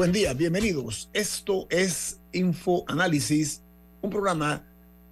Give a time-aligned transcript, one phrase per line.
[0.00, 1.10] Buen día, bienvenidos.
[1.12, 3.62] Esto es Info Análisis,
[4.00, 4.64] un programa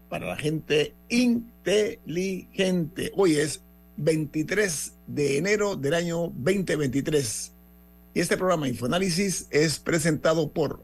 [0.09, 3.13] para la gente inteligente.
[3.15, 3.63] Hoy es
[3.99, 7.55] 23 de enero del año 2023.
[8.15, 10.83] Y este programa Infoanálisis es presentado por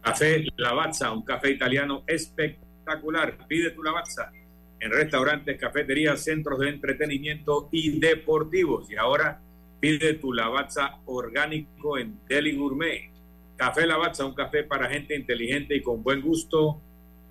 [0.00, 3.46] Café Lavazza, un café italiano espectacular.
[3.46, 4.32] Pide tu Lavazza
[4.80, 8.90] en restaurantes, cafeterías, centros de entretenimiento y deportivos.
[8.90, 9.42] Y ahora
[9.80, 13.10] Pide tu Lavazza orgánico en Deli Gourmet.
[13.56, 16.80] Café Lavazza, un café para gente inteligente y con buen gusto,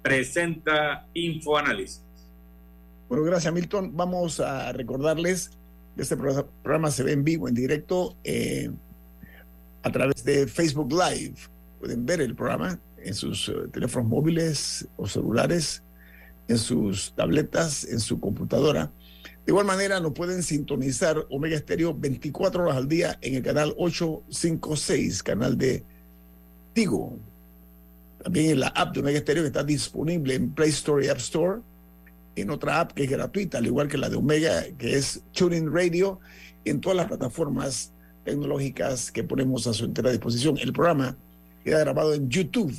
[0.02, 2.04] presenta Infoanálisis.
[3.08, 3.96] Bueno, gracias Milton.
[3.96, 5.52] Vamos a recordarles
[5.96, 8.70] que este programa se ve en vivo, en directo, eh,
[9.84, 11.36] a través de Facebook Live.
[11.80, 15.84] Pueden ver el programa en sus uh, teléfonos móviles o celulares,
[16.48, 18.92] en sus tabletas, en su computadora
[19.46, 23.76] de igual manera, nos pueden sintonizar Omega Estéreo 24 horas al día en el canal
[23.78, 25.84] 856, canal de
[26.74, 27.20] Tigo.
[28.24, 31.20] También en la app de Omega Estéreo que está disponible en Play Store y App
[31.20, 31.62] Store.
[32.36, 35.72] En otra app que es gratuita, al igual que la de Omega, que es Tuning
[35.72, 36.20] Radio,
[36.66, 37.92] en todas las plataformas
[38.24, 40.58] tecnológicas que ponemos a su entera disposición.
[40.58, 41.16] El programa
[41.64, 42.74] queda grabado en YouTube,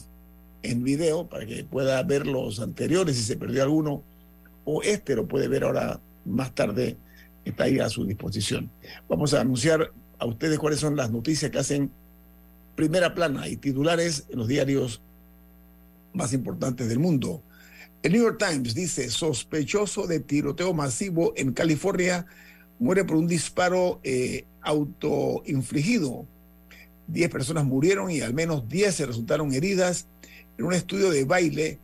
[0.63, 4.03] en video, para que pueda ver los anteriores si se perdió alguno,
[4.65, 6.97] o este lo puede ver ahora más tarde
[7.45, 8.71] está ahí a su disposición.
[9.09, 11.91] Vamos a anunciar a ustedes cuáles son las noticias que hacen
[12.75, 15.01] primera plana y titulares en los diarios
[16.13, 17.43] más importantes del mundo.
[18.03, 22.27] El New York Times dice, sospechoso de tiroteo masivo en California
[22.79, 26.27] muere por un disparo eh, autoinfligido.
[27.07, 30.09] Diez personas murieron y al menos diez se resultaron heridas
[30.59, 31.79] en un estudio de baile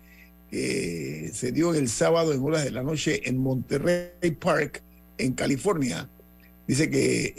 [0.50, 4.82] eh, se dio el sábado en horas de la noche en Monterrey Park,
[5.16, 6.08] en California.
[6.66, 7.34] Dice que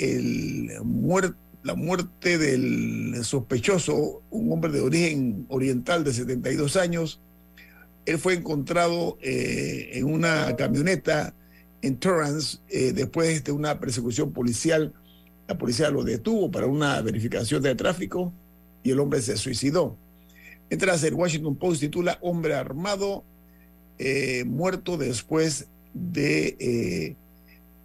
[1.63, 7.21] la muerte del sospechoso, un hombre de origen oriental de 72 años,
[8.05, 11.33] él fue encontrado eh, en una camioneta
[11.81, 14.93] en Torrance eh, después de una persecución policial.
[15.47, 18.33] La policía lo detuvo para una verificación de tráfico
[18.83, 19.97] y el hombre se suicidó.
[20.69, 23.23] Mientras el Washington Post titula Hombre armado
[23.99, 27.15] eh, muerto después de eh,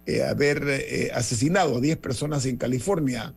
[0.07, 3.33] eh, haber asesinado a 10 personas en California.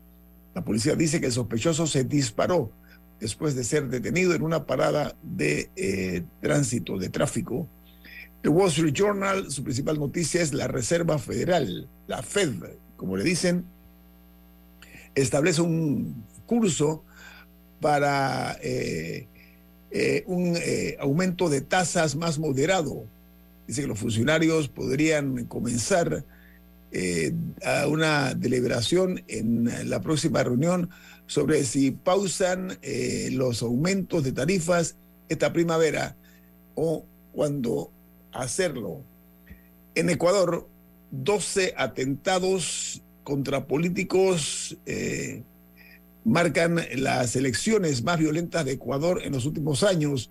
[0.55, 2.73] La policía dice que el sospechoso se disparó
[3.21, 7.69] después de ser detenido en una parada de tránsito, de tráfico.
[8.43, 12.55] El Wall Street Journal, su principal noticia es la Reserva Federal, la Fed,
[12.97, 13.65] como le dicen,
[15.15, 17.05] establece un curso
[17.81, 18.59] para
[20.27, 23.05] un eh, aumento de tasas más moderado.
[23.67, 26.25] Dice que los funcionarios podrían comenzar
[26.93, 27.33] eh,
[27.65, 30.91] a una deliberación en la próxima reunión
[31.27, 32.79] sobre si pausan
[33.31, 34.97] los aumentos de tarifas
[35.29, 36.17] esta primavera
[36.75, 37.91] o cuando
[38.33, 39.03] hacerlo.
[39.95, 40.69] En Ecuador,
[41.11, 44.77] 12 atentados contra políticos
[46.25, 50.31] marcan las elecciones más violentas de Ecuador en los últimos años,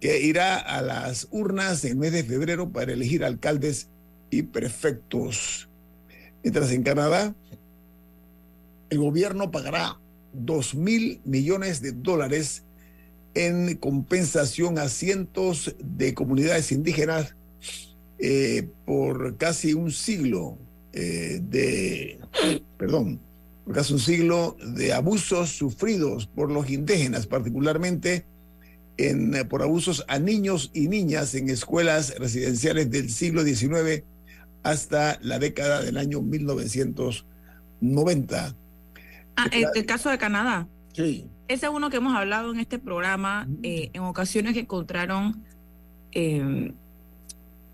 [0.00, 3.88] que irá a las urnas en mes de febrero para elegir alcaldes
[4.30, 5.68] y prefectos.
[6.42, 7.34] Mientras en Canadá,
[8.90, 9.98] el gobierno pagará
[10.32, 12.62] dos mil millones de dólares
[13.34, 17.34] en compensación a cientos de comunidades indígenas
[18.18, 20.56] eh, por casi un siglo
[20.92, 22.18] eh, de,
[22.78, 23.20] perdón,
[23.72, 28.24] casi un siglo de abusos sufridos por los indígenas, particularmente
[28.96, 34.04] en, eh, por abusos a niños y niñas en escuelas residenciales del siglo XIX
[34.62, 38.56] hasta la década del año 1990.
[39.36, 40.66] Ah, el, el caso de Canadá.
[40.92, 41.28] Sí.
[41.48, 45.44] Ese es uno que hemos hablado en este programa, eh, en ocasiones que encontraron
[46.12, 46.72] eh,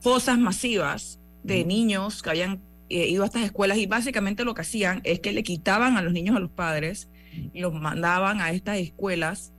[0.01, 2.61] fosas masivas de niños que habían
[3.01, 6.03] eh, ido a estas escuelas y básicamente lo que hacían es que le quitaban a
[6.03, 7.09] los niños a los padres
[7.53, 9.53] y los mandaban a estas escuelas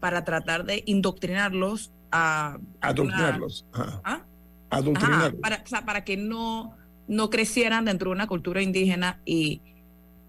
[0.00, 2.58] para tratar de indoctrinarlos a...
[2.80, 3.66] Adoctrinarlos.
[3.74, 4.24] una- ¿Ah?
[4.70, 5.28] Adoctrinarlos.
[5.28, 6.76] Ajá, para, o sea, para que no,
[7.08, 9.62] no crecieran dentro de una cultura indígena y,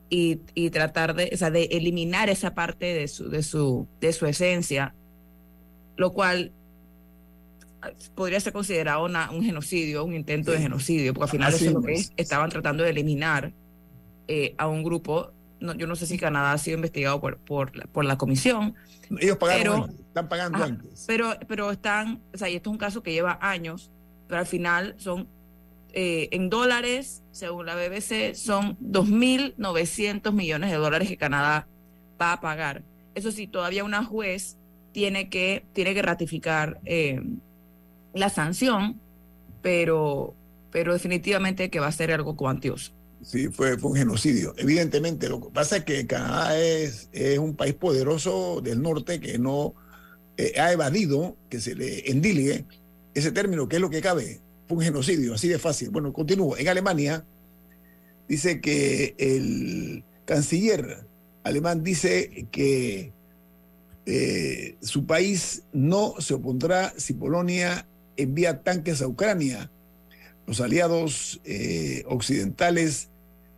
[0.10, 4.14] y, y tratar de, o sea, de eliminar esa parte de su, de su, de
[4.14, 4.94] su esencia,
[5.98, 6.52] lo cual
[8.16, 11.70] podría ser considerado una- un genocidio, un intento de genocidio, porque al final Así eso
[11.70, 11.86] es lo es.
[11.86, 12.14] que es.
[12.18, 13.54] estaban tratando de eliminar
[14.28, 15.32] eh, a un grupo.
[15.60, 18.76] No, yo no sé si Canadá ha sido investigado por, por, la- por la comisión,
[19.20, 21.04] Ellos pagaron pero- antes, están pagando Ajá, antes.
[21.08, 23.92] pero, pero están, o sea, y esto es un caso que lleva años,
[24.28, 25.28] pero al final son
[25.98, 31.68] eh, en dólares, según la BBC, son 2.900 millones de dólares que Canadá
[32.22, 32.84] va a pagar.
[33.14, 34.58] Eso sí, todavía una juez
[34.92, 37.22] tiene que, tiene que ratificar eh,
[38.16, 39.00] la sanción,
[39.62, 40.34] pero,
[40.72, 42.92] pero definitivamente que va a ser algo cuantioso.
[43.22, 44.54] Sí, fue, fue un genocidio.
[44.58, 49.38] Evidentemente, lo que pasa es que Canadá es, es un país poderoso del norte que
[49.38, 49.74] no
[50.38, 52.66] eh, ha evadido que se le endilgue
[53.14, 54.42] ese término, que es lo que cabe.
[54.68, 55.90] Fue un genocidio, así de fácil.
[55.90, 56.58] Bueno, continúo.
[56.58, 57.26] En Alemania
[58.28, 61.06] dice que el canciller
[61.44, 63.14] alemán dice que
[64.06, 69.72] eh, su país no se opondrá si Polonia envía tanques a Ucrania.
[70.48, 73.10] Los aliados eh, occidentales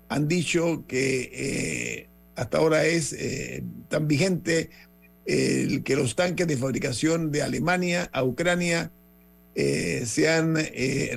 [0.09, 4.69] han dicho que eh, hasta ahora es eh, tan vigente
[5.25, 8.93] que los tanques de fabricación de Alemania a Ucrania
[10.05, 10.55] sean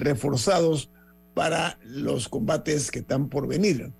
[0.01, 0.91] reforzados
[1.33, 3.93] para los combates que están por venir.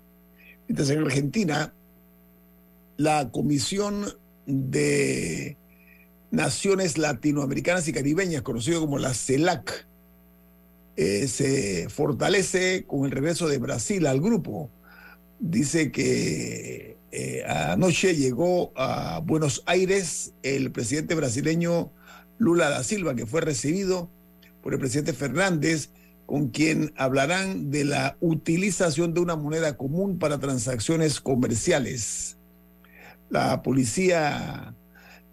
[0.67, 1.73] Mientras en Argentina,
[2.97, 4.05] la Comisión
[4.45, 5.55] de
[6.31, 9.85] Naciones Latinoamericanas y Caribeñas, conocido como la CELAC,
[10.95, 14.69] eh, se fortalece con el regreso de Brasil al grupo.
[15.39, 21.91] Dice que eh, anoche llegó a Buenos Aires el presidente brasileño
[22.37, 24.09] Lula da Silva, que fue recibido
[24.63, 25.89] por el presidente Fernández,
[26.25, 32.37] con quien hablarán de la utilización de una moneda común para transacciones comerciales.
[33.29, 34.73] La policía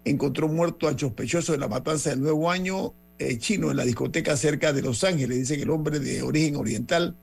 [0.05, 4.37] encontró muerto al sospechoso de la matanza del nuevo año eh, chino en la discoteca
[4.37, 5.37] cerca de Los Ángeles.
[5.39, 7.17] Dice que el hombre de origen oriental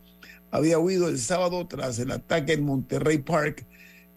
[0.50, 3.64] había huido el sábado tras el ataque en Monterrey Park,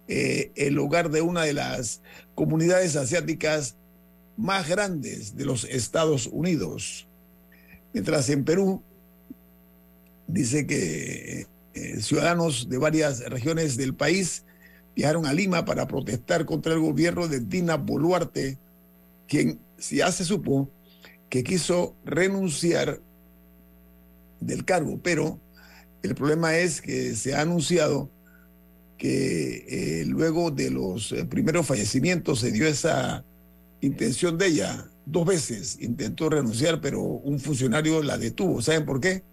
[0.07, 2.01] eh, el hogar de una de las
[2.35, 3.75] comunidades asiáticas
[4.37, 7.07] más grandes de los Estados Unidos.
[7.93, 8.83] Mientras en Perú
[10.27, 14.43] dice que eh, ciudadanos de varias regiones del país
[14.99, 18.57] viajaron a Lima para protestar contra el gobierno de Dina Boluarte,
[19.29, 20.69] quien ya se supo
[21.29, 22.99] que quiso renunciar
[24.41, 25.39] del cargo, pero
[26.03, 28.09] el problema es que se ha anunciado
[28.97, 33.23] que eh, luego de los eh, primeros fallecimientos se dio esa
[33.79, 34.85] intención de ella.
[35.05, 38.61] Dos veces intentó renunciar, pero un funcionario la detuvo.
[38.61, 39.23] ¿Saben por qué?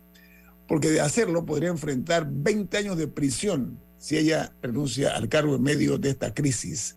[0.68, 5.62] Porque de hacerlo podría enfrentar 20 años de prisión si ella renuncia al cargo en
[5.64, 6.96] medio de esta crisis.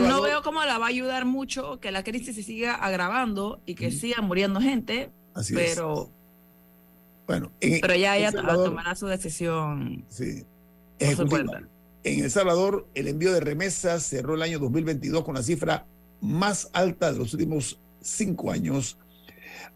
[0.00, 3.74] No veo cómo la va a ayudar mucho que la crisis se siga agravando y
[3.74, 3.96] que Ujú.
[3.96, 5.70] siga muriendo gente, Así es.
[5.74, 6.08] pero,
[7.26, 10.44] Bueno, en, pero ya El ella Salvador- tomará su decisión sí,
[11.00, 11.62] ejecutiva.
[12.04, 15.84] En El Salvador, el envío de remesas cerró el año 2022 con la cifra
[16.20, 18.98] más alta de los últimos cinco años.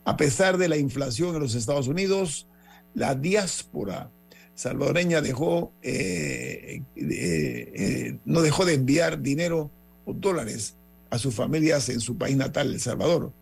[0.04, 2.46] A pesar de la inflación en los Estados Unidos,
[2.94, 4.08] la diáspora
[4.56, 9.70] salvadoreña dejó, eh, eh, eh, no dejó de enviar dinero
[10.06, 10.74] o dólares
[11.10, 13.32] a sus familias en su país natal, El Salvador.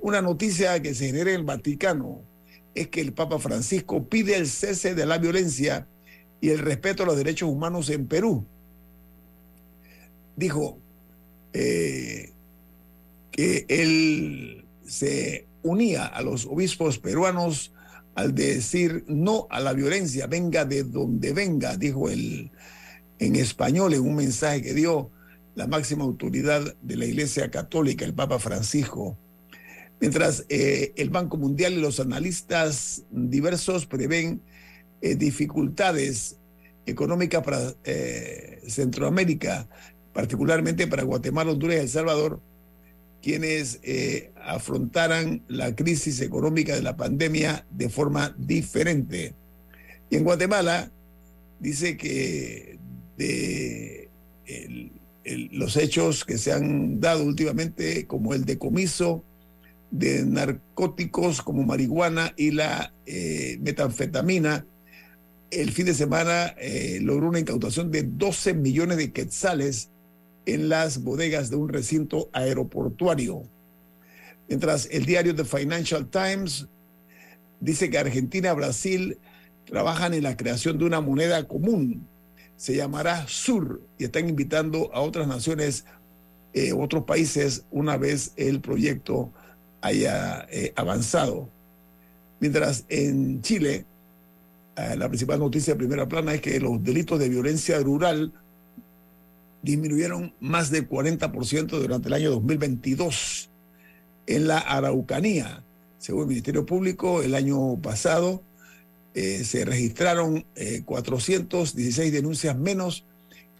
[0.00, 2.22] Una noticia que se genera en el Vaticano
[2.74, 5.86] es que el Papa Francisco pide el cese de la violencia
[6.40, 8.46] y el respeto a los derechos humanos en Perú.
[10.34, 10.78] Dijo
[11.52, 12.32] que
[13.68, 17.72] él se unía a los obispos peruanos
[18.16, 22.50] al decir no a la violencia, venga de donde venga, dijo él
[23.18, 25.10] en español en un mensaje que dio
[25.54, 29.18] la máxima autoridad de la Iglesia Católica, el Papa Francisco.
[30.00, 34.42] Mientras eh, el Banco Mundial y los analistas diversos prevén
[35.02, 36.38] eh, dificultades
[36.86, 39.68] económicas para eh, Centroamérica,
[40.14, 42.40] particularmente para Guatemala, Honduras y El Salvador,
[43.22, 49.34] quienes eh, afrontaran la crisis económica de la pandemia de forma diferente.
[50.10, 50.90] Y en Guatemala
[51.58, 52.78] dice que
[53.16, 54.08] de
[55.50, 59.24] los hechos que se han dado últimamente, como el decomiso
[59.90, 64.66] de narcóticos como marihuana y la eh, metanfetamina.
[65.50, 69.90] El fin de semana eh, logró una incautación de 12 millones de quetzales
[70.46, 73.42] en las bodegas de un recinto aeroportuario.
[74.48, 76.68] Mientras el diario The Financial Times
[77.60, 79.18] dice que Argentina y Brasil
[79.64, 82.06] trabajan en la creación de una moneda común.
[82.56, 85.84] Se llamará SUR y están invitando a otras naciones,
[86.54, 89.32] eh, otros países, una vez el proyecto
[89.82, 91.50] haya eh, avanzado.
[92.38, 93.84] Mientras en Chile,
[94.76, 98.32] eh, la principal noticia de primera plana es que los delitos de violencia rural
[99.66, 103.50] disminuyeron más del 40% durante el año 2022
[104.26, 105.62] en la Araucanía.
[105.98, 108.42] Según el Ministerio Público, el año pasado
[109.14, 110.44] eh, se registraron
[110.84, 113.04] 416 denuncias menos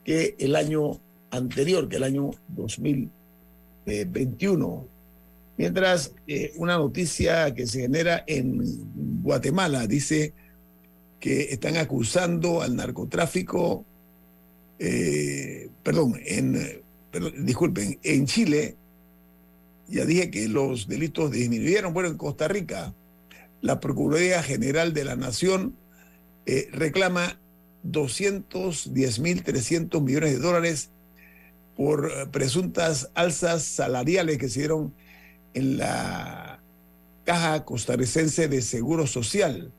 [0.04, 4.86] que el año anterior, que el año 2021.
[5.56, 8.62] Mientras eh, una noticia que se genera en
[9.22, 10.34] Guatemala dice
[11.18, 13.86] que están acusando al narcotráfico,
[14.78, 16.82] eh, perdón, en,
[17.44, 18.74] disculpen, en Chile,
[19.86, 22.92] ya dije que los delitos disminuyeron, bueno, en Costa Rica,
[23.60, 25.76] la Procuraduría General de la Nación
[26.44, 27.38] eh, reclama
[27.84, 30.90] 210.300 millones de dólares
[31.76, 34.92] por presuntas alzas salariales que se dieron
[35.54, 36.58] en la
[37.24, 39.70] Caja Costarricense de Seguro Social.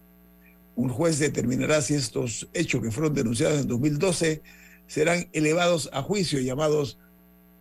[0.78, 4.42] Un juez determinará si estos hechos que fueron denunciados en 2012
[4.88, 6.98] serán elevados a juicio y llamados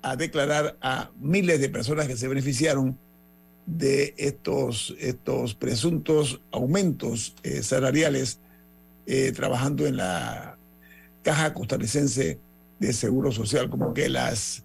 [0.02, 2.98] a declarar a miles de personas que se beneficiaron
[3.66, 8.38] de estos, estos presuntos aumentos eh, salariales
[9.06, 10.56] eh, trabajando en la
[11.22, 12.38] Caja Costarricense
[12.78, 14.64] de Seguro Social, como que las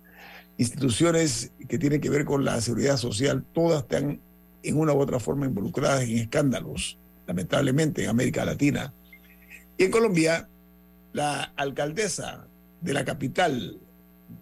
[0.57, 4.19] instituciones que tienen que ver con la seguridad social, todas están
[4.61, 8.93] en una u otra forma involucradas en escándalos, lamentablemente en América Latina.
[9.77, 10.47] Y en Colombia,
[11.13, 12.47] la alcaldesa
[12.81, 13.77] de la capital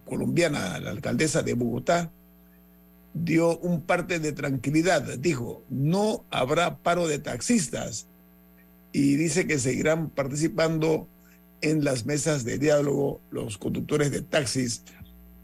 [0.06, 2.10] colombiana, la alcaldesa de Bogotá,
[3.14, 5.18] dio un parte de tranquilidad.
[5.18, 8.06] Dijo, no habrá paro de taxistas
[8.92, 11.08] y dice que seguirán participando
[11.60, 14.82] en las mesas de diálogo los conductores de taxis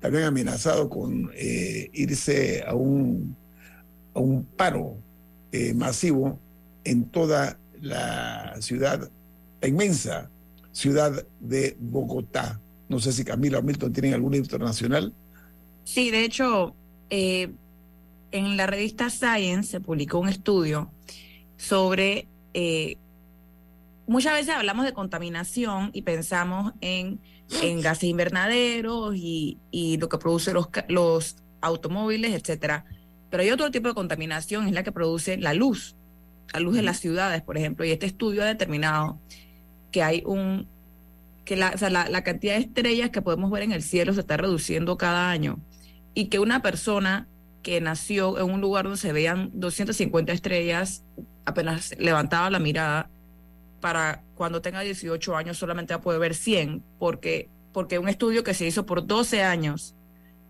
[0.07, 3.37] habían amenazado con eh, irse a un,
[4.15, 4.97] a un paro
[5.53, 6.39] eh, masivo
[6.85, 9.11] en toda la ciudad,
[9.61, 10.31] la inmensa
[10.73, 12.61] ciudad de Bogotá.
[12.89, 15.13] No sé si Camila o Milton tienen alguna internacional.
[15.85, 16.75] Sí, de hecho,
[17.11, 17.53] eh,
[18.33, 20.91] en la revista Science se publicó un estudio
[21.57, 22.29] sobre,
[24.07, 27.21] muchas veces hablamos de contaminación y pensamos en
[27.63, 32.85] en gases invernaderos y, y lo que produce los, los automóviles, etcétera.
[33.31, 35.97] Pero hay otro tipo de contaminación, es la que produce la luz,
[36.53, 37.85] la luz en las ciudades, por ejemplo.
[37.85, 39.21] Y este estudio ha determinado
[39.91, 40.69] que hay un
[41.47, 44.99] que la, la, cantidad de estrellas que podemos ver en el cielo se está reduciendo
[44.99, 45.61] cada año
[46.13, 47.29] y que una persona
[47.63, 51.05] que nació en un lugar donde se veían 250 estrellas
[51.45, 53.09] apenas levantaba la mirada
[53.81, 58.43] para cuando tenga 18 años solamente va a poder ver 100, porque, porque un estudio
[58.43, 59.95] que se hizo por 12 años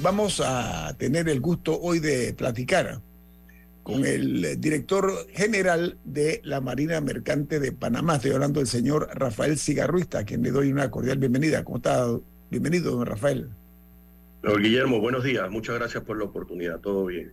[0.02, 3.02] Vamos a tener el gusto hoy de platicar
[3.84, 8.16] con el director general de la Marina Mercante de Panamá.
[8.16, 11.64] Estoy hablando del señor Rafael Cigarruista, a quien le doy una cordial bienvenida.
[11.64, 12.08] ¿Cómo está?
[12.50, 13.50] Bienvenido, don Rafael.
[14.42, 15.50] Don Guillermo, buenos días.
[15.52, 16.80] Muchas gracias por la oportunidad.
[16.80, 17.32] Todo bien.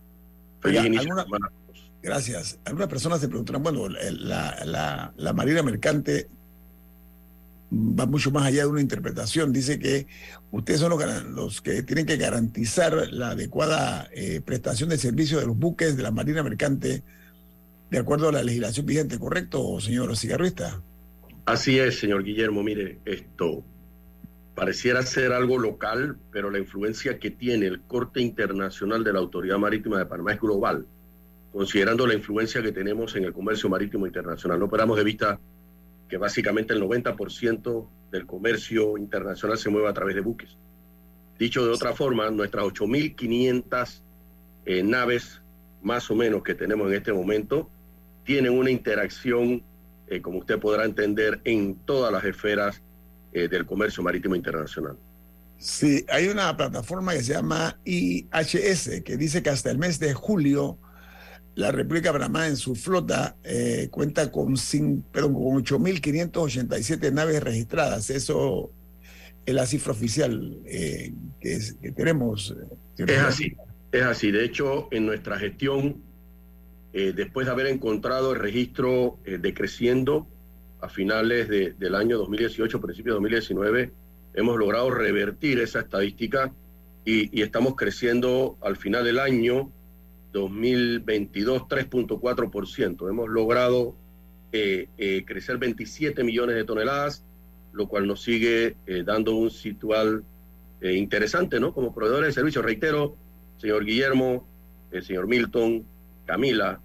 [0.61, 1.91] Feliz Oiga, inicio de ¿alguna- semana a todos.
[2.03, 2.59] Gracias.
[2.65, 6.29] Algunas personas se preguntarán, bueno, la- la Marina Mercante
[7.71, 9.53] va mucho más allá de una interpretación.
[9.53, 10.07] Dice que
[10.51, 10.93] ustedes son
[11.35, 16.03] los, que tienen que garantizar la adecuada eh, prestación de servicio de los buques de
[16.03, 17.03] la Marina Mercante
[17.89, 20.81] de acuerdo a la legislación vigente, ¿correcto, señor cigarrista?
[21.45, 22.61] Así es, señor Guillermo.
[22.61, 23.63] Mire, esto
[24.53, 29.57] pareciera ser algo local, pero la influencia que tiene el corte internacional de la Autoridad
[29.57, 30.85] Marítima de Panamá es global,
[31.51, 34.59] considerando la influencia que tenemos en el comercio marítimo internacional.
[34.59, 35.39] No perdamos de vista
[36.09, 40.57] que básicamente el 90% del comercio internacional se mueve a través de buques.
[41.37, 44.01] Dicho de otra forma, nuestras 8.500
[44.65, 45.41] eh, naves,
[45.81, 47.69] más o menos, que tenemos en este momento,
[48.25, 49.63] tienen una interacción,
[50.07, 52.81] eh, como usted podrá entender, en todas las esferas
[53.31, 54.97] eh, del comercio marítimo internacional.
[55.57, 60.13] Sí, hay una plataforma que se llama IHS que dice que hasta el mes de
[60.13, 60.79] julio
[61.59, 68.09] la República Panamá en su flota eh, cuenta con, cin- perdón, con 8.587 naves registradas.
[68.09, 68.71] Eso
[69.45, 72.51] es la cifra oficial eh, que, es- que tenemos.
[72.57, 73.53] eh, señor Es así,
[73.91, 74.31] es así.
[74.31, 76.01] De hecho, en nuestra gestión,
[76.93, 80.27] eh, después de haber encontrado el registro eh, decreciendo
[80.81, 83.91] a finales de- del año 2018, principio de 2019,
[84.33, 86.53] hemos logrado revertir esa estadística
[87.03, 89.71] y, y estamos creciendo al final del año
[90.31, 93.09] 2022 3.4%.
[93.09, 93.95] Hemos logrado
[94.51, 97.23] eh, eh, crecer 27 millones de toneladas,
[97.71, 100.23] lo cual nos sigue eh, dando un situal
[100.81, 101.73] interesante, ¿no?
[101.73, 102.63] Como proveedores de servicios.
[102.63, 103.17] Reitero,
[103.57, 104.47] señor Guillermo,
[105.01, 105.85] señor Milton,
[106.25, 106.79] Camila,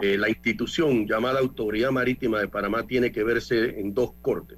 [0.00, 4.56] la institución llamada Autoridad Marítima de Panamá tiene que verse en dos cortes.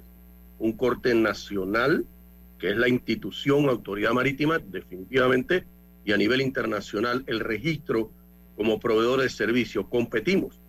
[0.59, 2.05] Un corte nacional,
[2.59, 5.65] que es la institución Autoridad Marítima, definitivamente,
[6.05, 8.11] y a nivel internacional el registro
[8.55, 9.85] como proveedor de servicios.
[9.89, 10.59] Competimos,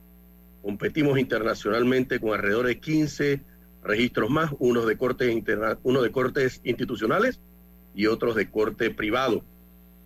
[0.63, 3.41] competimos internacionalmente con alrededor de 15
[3.83, 7.41] registros más, unos de cortes, interna uno de cortes institucionales
[7.95, 9.45] y otros de corte privado.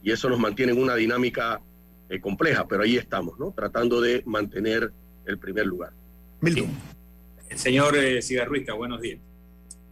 [0.03, 1.61] Y eso nos mantiene en una dinámica
[2.09, 3.53] eh, compleja, pero ahí estamos, ¿no?
[3.53, 4.93] Tratando de mantener
[5.27, 5.93] el primer lugar.
[6.41, 6.67] Milton.
[7.49, 9.19] El señor eh, Cigarruista, buenos días.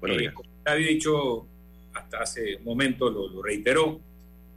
[0.01, 0.35] Buenos Eh, días.
[0.35, 1.47] como usted había dicho
[1.95, 4.01] hasta hace un momento, lo, lo reiteró,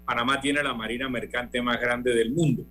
[0.05, 2.65] Panamá tiene la marina mercante más grande del mundo.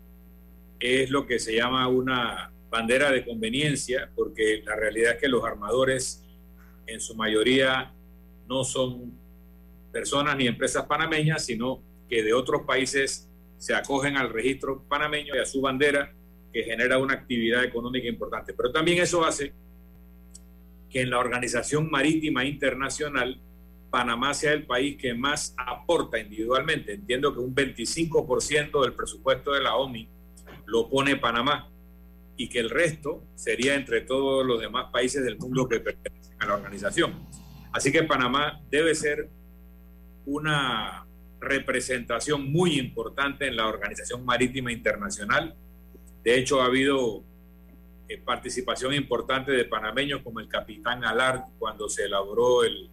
[0.80, 5.44] Es lo que se llama una bandera de conveniencia, porque la realidad es que los
[5.44, 6.24] armadores
[6.86, 7.92] en su mayoría
[8.48, 9.12] no son
[9.92, 15.38] personas ni empresas panameñas, sino que de otros países se acogen al registro panameño y
[15.38, 16.14] a su bandera,
[16.52, 18.54] que genera una actividad económica importante.
[18.54, 19.52] Pero también eso hace
[20.88, 23.40] que en la Organización Marítima Internacional
[23.90, 26.94] Panamá sea el país que más aporta individualmente.
[26.94, 30.08] Entiendo que un 25% del presupuesto de la OMI
[30.68, 31.68] lo pone Panamá
[32.36, 36.46] y que el resto sería entre todos los demás países del mundo que pertenecen a
[36.46, 37.26] la organización.
[37.72, 39.28] Así que Panamá debe ser
[40.26, 41.06] una
[41.40, 45.54] representación muy importante en la Organización Marítima Internacional.
[46.22, 47.24] De hecho, ha habido
[48.08, 52.90] eh, participación importante de panameños como el capitán Alard cuando se elaboró el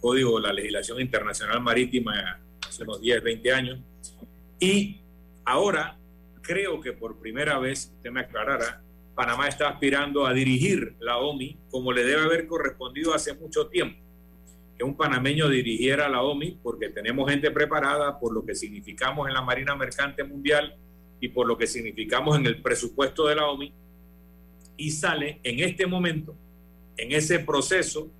[0.00, 3.80] código, la legislación internacional marítima hace unos 10, 20 años.
[4.58, 5.00] Y
[5.44, 5.98] ahora
[6.44, 8.82] creo que por primera vez, usted me aclarará,
[9.14, 14.00] Panamá está aspirando a dirigir la OMI como le debe haber correspondido hace mucho tiempo.
[14.76, 19.34] Que un panameño dirigiera la OMI porque tenemos gente preparada por lo que significamos en
[19.34, 20.76] la Marina Mercante Mundial
[21.20, 23.72] y por lo que significamos en el presupuesto de la OMI.
[24.76, 26.34] Y sale en este momento,
[26.96, 28.10] en ese proceso,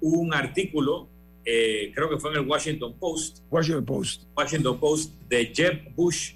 [0.00, 1.08] un artículo,
[1.42, 4.24] eh, creo que fue en el Washington Post, Washington Post.
[4.36, 6.34] Washington Post, de Jeb Bush,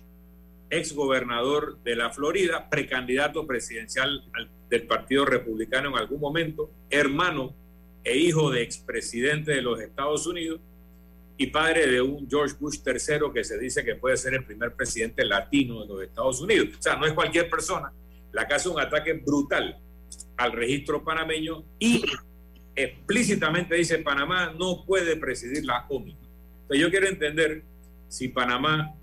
[0.73, 7.55] ex gobernador de la Florida, precandidato presidencial al- del Partido Republicano en algún momento, hermano
[8.05, 10.61] e hijo de expresidente de los Estados Unidos
[11.37, 14.73] y padre de un George Bush III que se dice que puede ser el primer
[14.75, 16.69] presidente latino de los Estados Unidos.
[16.79, 17.93] O sea, no es cualquier persona
[18.33, 19.77] la hace un ataque brutal
[20.39, 22.03] al registro panameño y
[22.75, 26.13] explícitamente dice Panamá no puede presidir la OMI.
[26.63, 27.63] Entonces yo quiero entender
[28.09, 28.95] si Panamá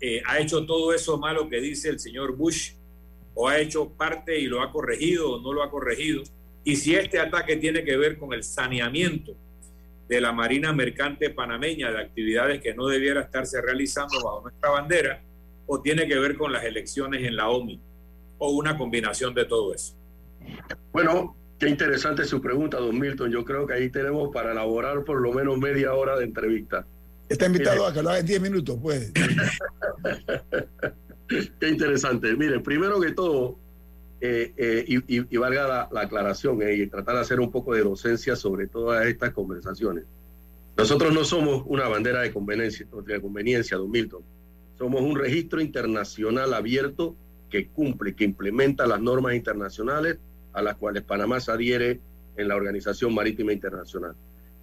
[0.00, 2.72] eh, ha hecho todo eso malo que dice el señor Bush
[3.34, 6.22] o ha hecho parte y lo ha corregido o no lo ha corregido
[6.64, 9.34] y si este ataque tiene que ver con el saneamiento
[10.08, 15.22] de la Marina Mercante Panameña de actividades que no debiera estarse realizando bajo nuestra bandera
[15.66, 17.80] o tiene que ver con las elecciones en la OMI
[18.38, 19.94] o una combinación de todo eso?
[20.92, 23.30] Bueno, qué interesante su pregunta, don Milton.
[23.30, 26.84] Yo creo que ahí tenemos para elaborar por lo menos media hora de entrevista.
[27.30, 29.10] Está invitado a que lo haga en 10 minutos, pues.
[31.60, 32.34] Qué interesante.
[32.34, 33.56] Mire, primero que todo,
[34.20, 37.50] eh, eh, y, y- y valga la, la aclaración eh, y tratar de hacer un
[37.50, 40.04] poco de docencia sobre todas estas conversaciones.
[40.76, 44.22] Nosotros no somos una bandera de conveniencia, de conveniencia, don Milton.
[44.78, 47.14] Somos un registro internacional abierto
[47.48, 50.18] que cumple, que implementa las normas internacionales
[50.52, 52.00] a las cuales Panamá se adhiere
[52.36, 54.14] en la Organización Marítima Internacional.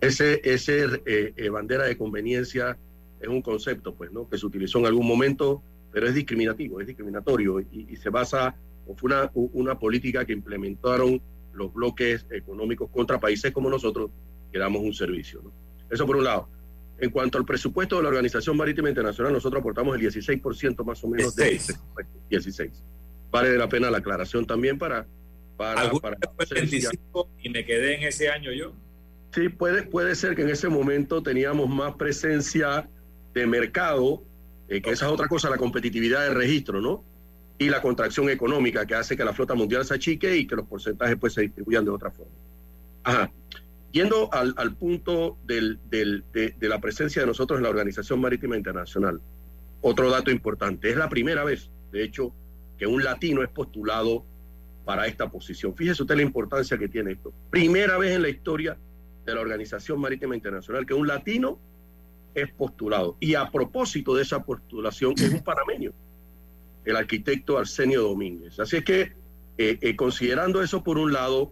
[0.01, 2.77] Ese, ese eh, eh, bandera de conveniencia
[3.19, 4.29] es un concepto, pues, ¿no?
[4.29, 8.55] Que se utilizó en algún momento, pero es discriminativo, es discriminatorio y, y se basa,
[8.85, 11.21] o fue una, una política que implementaron
[11.53, 14.11] los bloques económicos contra países como nosotros,
[14.51, 15.51] que damos un servicio, ¿no?
[15.89, 16.49] Eso por un lado.
[16.99, 21.07] En cuanto al presupuesto de la Organización Marítima Internacional, nosotros aportamos el 16% más o
[21.07, 21.77] menos del 16.
[21.93, 22.19] presupuesto.
[22.29, 22.83] 16.
[23.31, 25.05] Vale la pena la aclaración también para...
[25.57, 28.73] para, ¿Alguna para vez fue 25 y me quedé en ese año yo?
[29.37, 32.89] Sí, puede, puede ser que en ese momento teníamos más presencia
[33.35, 34.23] de mercado,
[34.67, 37.03] eh, que esa es otra cosa, la competitividad del registro, ¿no?
[37.59, 40.65] Y la contracción económica que hace que la flota mundial se achique y que los
[40.67, 42.31] porcentajes pues se distribuyan de otra forma.
[43.03, 43.31] Ajá.
[43.91, 48.19] Yendo al, al punto del, del- de, de la presencia de nosotros en la Organización
[48.19, 49.21] Marítima Internacional,
[49.81, 52.33] otro dato importante, es la primera vez, de hecho,
[52.79, 54.25] que un latino es postulado
[54.83, 55.75] para esta posición.
[55.75, 57.31] Fíjese usted la importancia que tiene esto.
[57.51, 58.75] Primera vez en la historia
[59.27, 61.59] de la Organización Marítima Internacional que un latino
[62.33, 63.17] es postulado.
[63.19, 65.91] Y a propósito de esa postulación, es un panameño,
[66.85, 68.59] el arquitecto Arsenio Domínguez.
[68.59, 69.01] Así es que,
[69.57, 71.51] eh, eh, considerando eso por un lado,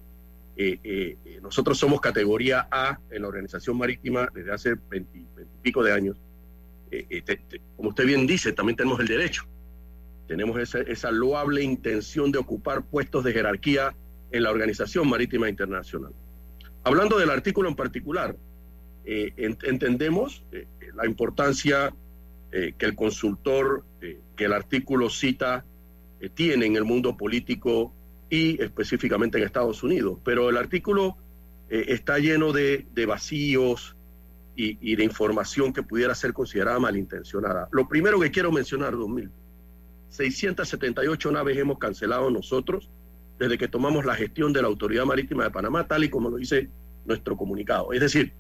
[0.58, 5.84] eh, nosotros somos categoría A en la Organización Marítima desde hace 20, 20 y pico
[5.84, 6.18] de años.
[7.76, 9.44] Como usted bien dice, también tenemos el derecho.
[10.28, 13.94] Tenemos esa, esa loable intención de ocupar puestos de jerarquía
[14.32, 16.14] en la Organización Marítima Internacional.
[16.86, 18.38] Hablando del artículo en particular,
[19.06, 21.94] eh, ent- entendemos eh, la importancia
[22.52, 25.66] eh, que el consultor, eh, que el artículo cita,
[26.22, 27.92] eh, tiene en el mundo político
[28.30, 30.20] y específicamente en Estados Unidos.
[30.24, 31.18] Pero el artículo
[31.70, 33.96] eh, está lleno de, de vacíos
[34.56, 37.68] y, y de información que pudiera ser considerada malintencionada.
[37.72, 39.30] Lo primero que quiero mencionar, 2000,
[40.10, 42.90] 678 naves hemos cancelado nosotros
[43.38, 46.38] desde que tomamos la gestión de la Autoridad Marítima de Panamá, tal y como lo
[46.38, 46.70] dice
[47.06, 47.94] nuestro comunicado.
[47.94, 48.34] Es decir,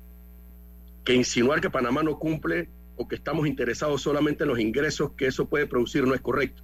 [1.03, 5.27] que insinuar que Panamá no cumple o que estamos interesados solamente en los ingresos que
[5.27, 6.63] eso puede producir no es correcto.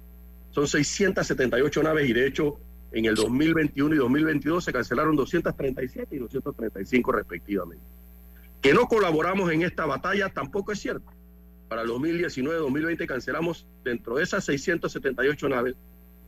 [0.50, 2.58] Son 678 naves y de hecho
[2.92, 7.84] en el 2021 y 2022 se cancelaron 237 y 235 respectivamente.
[8.60, 11.10] Que no colaboramos en esta batalla tampoco es cierto.
[11.68, 15.74] Para el 2019-2020 cancelamos dentro de esas 678 naves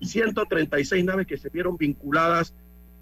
[0.05, 2.55] 136 naves que se vieron vinculadas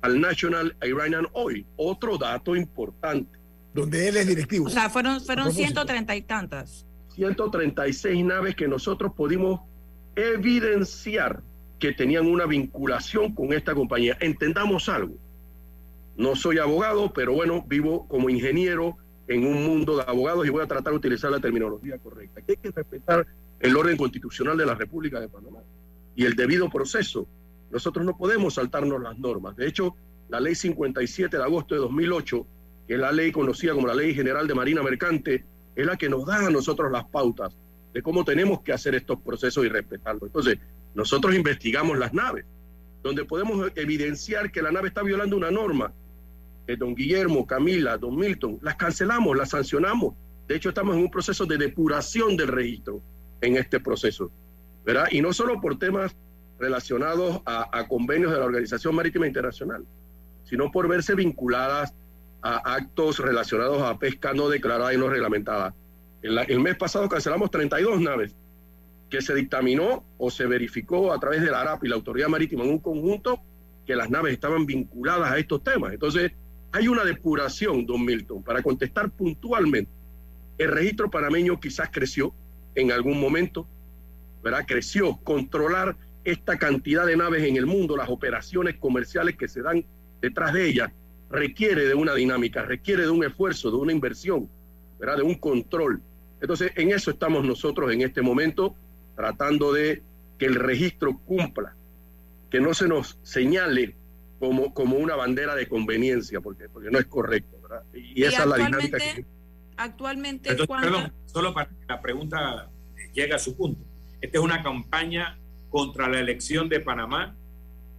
[0.03, 1.65] al National Iranian Oil.
[1.77, 3.39] Otro dato importante.
[3.73, 4.67] Donde él es directivo.
[4.67, 5.83] O sea, fueron, fueron propósito.
[5.83, 6.87] 130 y tantas.
[7.15, 9.61] 136 naves que nosotros pudimos
[10.15, 11.43] evidenciar
[11.79, 14.17] que tenían una vinculación con esta compañía.
[14.21, 15.15] Entendamos algo.
[16.17, 20.63] No soy abogado, pero bueno, vivo como ingeniero en un mundo de abogados y voy
[20.63, 22.43] a tratar de utilizar la terminología correcta.
[22.43, 23.27] Que hay que respetar
[23.61, 25.61] el orden constitucional de la República de Panamá
[26.15, 27.27] y el debido proceso.
[27.71, 29.57] Nosotros no podemos saltarnos las normas.
[29.57, 29.97] De hecho,
[30.29, 32.47] la ley 57 de agosto de 2008,
[32.87, 35.45] que es la ley conocida como la Ley General de Marina Mercante,
[35.75, 37.57] es la que nos da a nosotros las pautas
[37.93, 40.25] de cómo tenemos que hacer estos procesos y respetarlos.
[40.25, 40.59] Entonces,
[40.95, 42.45] nosotros investigamos las naves,
[43.03, 45.93] donde podemos evidenciar que la nave está violando una norma.
[46.67, 50.15] Eh, don Guillermo, Camila, don Milton, las cancelamos, las sancionamos.
[50.47, 53.01] De hecho, estamos en un proceso de depuración del registro
[53.41, 54.31] en este proceso.
[54.85, 55.07] ¿Verdad?
[55.11, 56.17] Y no solo por temas
[56.59, 59.85] relacionados a, a convenios de la Organización Marítima Internacional,
[60.45, 61.95] sino por verse vinculadas
[62.43, 65.75] a actos relacionados a pesca no declarada y no reglamentada.
[66.23, 68.35] El, el mes pasado cancelamos 32 naves
[69.09, 72.65] que se dictaminó o se verificó a través de la ARAP y la Autoridad Marítima
[72.65, 73.41] en un conjunto
[73.87, 75.93] que las naves estaban vinculadas a estos temas.
[75.93, 76.33] Entonces,
[76.73, 79.91] hay una depuración, don Milton, para contestar puntualmente.
[80.57, 82.33] El registro panameño quizás creció
[82.75, 83.67] en algún momento,
[84.43, 84.65] ¿verdad?
[84.67, 85.17] Creció.
[85.23, 89.85] Controlar esta cantidad de naves en el mundo, las operaciones comerciales que se dan
[90.21, 90.91] detrás de ellas,
[91.31, 94.49] requiere de una dinámica, requiere de un esfuerzo, de una inversión,
[95.01, 95.17] ¿verdad?
[95.17, 96.01] De un control.
[96.41, 98.75] Entonces, en eso estamos nosotros en este momento,
[99.17, 100.03] tratando de
[100.39, 101.75] que el registro cumpla,
[102.51, 103.95] que no se nos señale
[104.39, 107.83] como, como una bandera de conveniencia, porque, porque no es correcto, ¿verdad?
[107.95, 109.27] Y, Y esa es la dinámica actualmente- que...
[109.77, 112.71] actualmente Entonces, perdón, solo para que la pregunta
[113.15, 113.81] llegue a su punto.
[114.23, 117.37] Esta es una campaña contra la elección de Panamá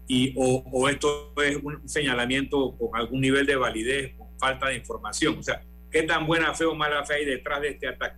[0.07, 5.37] y o, esto es un señalamiento con algún nivel de validez, con falta de información.
[5.37, 8.17] O sea, ¿qué tan buena fe o mala fe hay detrás de este ataque?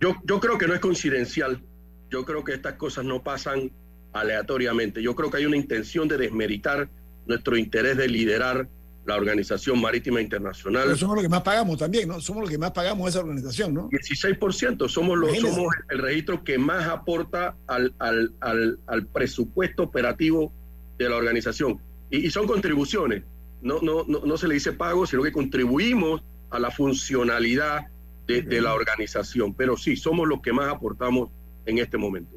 [0.00, 1.62] Yo, yo creo que no es coincidencial.
[2.10, 3.72] Yo creo que estas cosas no pasan
[4.12, 5.02] aleatoriamente.
[5.02, 6.88] Yo creo que hay una intención de desmeritar
[7.26, 8.68] nuestro interés de liderar
[9.06, 10.84] la Organización Marítima Internacional.
[10.84, 12.20] Pero somos los que más pagamos también, ¿no?
[12.20, 13.88] Somos los que más pagamos esa organización, ¿no?
[13.90, 20.52] 16%, somos, los, somos el registro que más aporta al, al, al, al presupuesto operativo
[20.98, 21.80] de la organización.
[22.10, 23.22] Y, y son contribuciones,
[23.62, 27.86] no, no, no, no se le dice pago, sino que contribuimos a la funcionalidad
[28.26, 29.54] de, de la organización.
[29.54, 31.30] Pero sí, somos los que más aportamos
[31.64, 32.36] en este momento.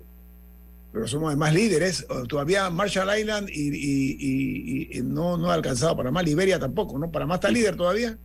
[0.91, 2.07] Pero somos además líderes.
[2.27, 7.11] Todavía Marshall Island y, y- y- y no, no ha alcanzado Panamá, Liberia tampoco, ¿no?
[7.11, 8.17] Panamá está líder todavía.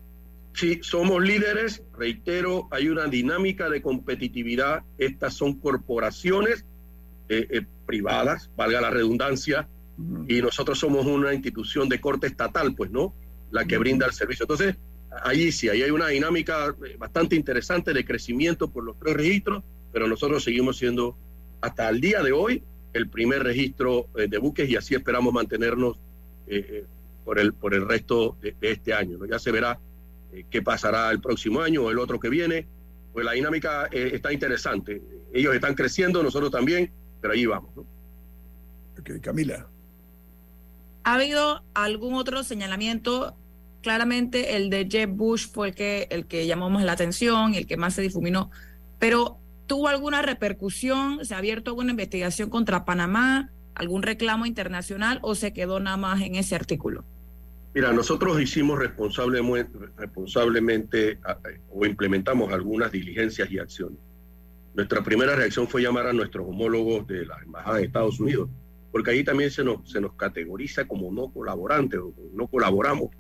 [0.55, 4.83] Sí, somos líderes, reitero, hay una dinámica de competitividad.
[4.99, 6.65] Estas son corporaciones
[7.29, 9.69] eh, eh, privadas, valga la redundancia,
[10.29, 13.15] y nosotros somos una institución de corte estatal, pues, ¿no?
[13.51, 14.45] La que brinda el servicio.
[14.45, 14.77] Entonces,
[15.23, 19.63] ahí sí, ahí hay una dinámica eh, bastante interesante de crecimiento por los tres registros,
[19.93, 21.17] pero nosotros seguimos siendo,
[21.65, 25.97] hasta el día de hoy, el primer registro eh, de buques y así esperamos mantenernos
[26.47, 26.85] eh, eh,
[27.25, 29.19] por, el, por el resto de, de este año.
[29.19, 29.27] ¿no?
[29.27, 29.79] Ya se verá
[30.33, 32.67] eh, qué pasará el próximo año o el otro que viene.
[33.13, 35.01] Pues la dinámica eh, está interesante.
[35.33, 37.75] Ellos están creciendo, nosotros también, pero ahí vamos.
[37.77, 37.83] ¿no?
[38.99, 39.67] Ok, Camila.
[41.05, 43.37] ¿Ha habido algún otro señalamiento?
[43.83, 47.59] Claramente el de Jeb Bush fue el que, el que llamó más la atención y
[47.59, 48.51] el que más se difuminó,
[48.99, 51.25] pero ¿tuvo alguna repercusión?
[51.25, 53.51] ¿Se ha abierto alguna investigación contra Panamá?
[53.75, 57.05] ¿Algún reclamo internacional o se quedó nada más en ese artículo?
[57.75, 61.19] Mira, nosotros hicimos responsablemente,
[61.71, 63.99] o implementamos algunas diligencias y acciones.
[64.75, 68.49] Nuestra primera reacción fue llamar a nuestros homólogos de la Embajada de Estados Unidos,
[68.93, 73.11] porque ahí también se nos, se nos categoriza como no colaborantes o no colaboramos,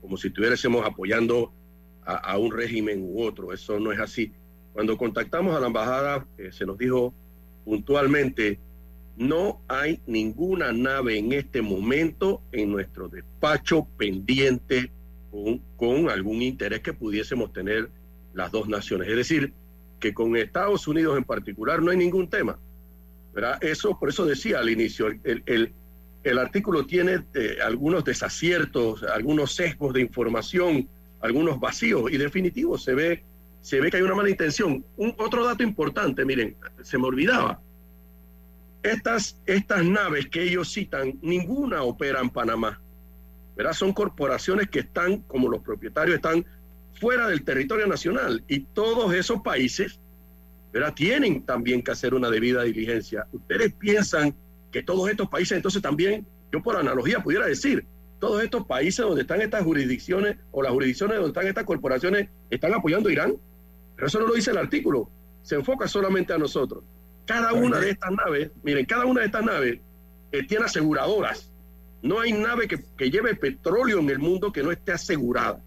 [0.00, 1.52] como si estuviésemos apoyando
[2.04, 3.52] a un régimen u otro.
[3.52, 4.32] Eso no es así.
[4.72, 7.14] Cuando contactamos a la embajada, eh, se nos dijo
[7.64, 8.58] puntualmente,
[9.16, 14.92] no hay ninguna nave en este momento en nuestro despacho pendiente
[15.30, 17.90] con, con algún interés que pudiésemos tener
[18.32, 19.08] las dos naciones.
[19.08, 19.52] Es decir,
[19.98, 22.58] que con Estados Unidos en particular no hay ningún tema.
[23.34, 23.62] ¿verdad?
[23.62, 25.72] Eso, por eso decía al inicio, el, el,
[26.24, 30.88] el artículo tiene eh, algunos desaciertos, algunos sesgos de información,
[31.20, 33.24] algunos vacíos, y definitivo se ve,
[33.60, 34.84] se ve que hay una mala intención.
[34.96, 37.60] Un, otro dato importante, miren, se me olvidaba.
[38.82, 42.80] Estas, estas naves que ellos citan, ninguna opera en Panamá.
[43.56, 43.72] ¿verdad?
[43.72, 46.46] Son corporaciones que están, como los propietarios, están
[47.00, 50.00] fuera del territorio nacional y todos esos países
[50.72, 50.94] ¿verdad?
[50.94, 53.26] tienen también que hacer una debida diligencia.
[53.32, 54.34] Ustedes piensan
[54.70, 57.86] que todos estos países, entonces también, yo por analogía pudiera decir,
[58.20, 62.74] todos estos países donde están estas jurisdicciones o las jurisdicciones donde están estas corporaciones están
[62.74, 63.36] apoyando a Irán.
[63.98, 65.10] Pero eso no lo dice el artículo,
[65.42, 66.84] se enfoca solamente a nosotros.
[67.26, 69.80] Cada una de estas naves, miren, cada una de estas naves
[70.30, 71.52] eh, tiene aseguradoras.
[72.00, 75.60] No hay nave que, que lleve petróleo en el mundo que no esté asegurada.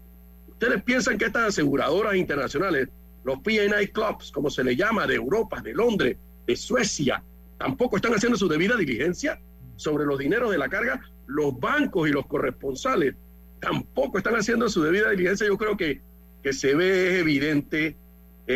[0.48, 2.88] Ustedes piensan que estas aseguradoras internacionales,
[3.22, 6.16] los P&I Clubs, como se le llama, de Europa, de Londres,
[6.46, 7.22] de Suecia,
[7.58, 9.38] tampoco están haciendo su debida diligencia
[9.76, 11.02] sobre los dineros de la carga.
[11.26, 13.14] Los bancos y los corresponsales
[13.60, 15.46] tampoco están haciendo su debida diligencia.
[15.46, 16.00] Yo creo que,
[16.42, 17.98] que se ve, evidente,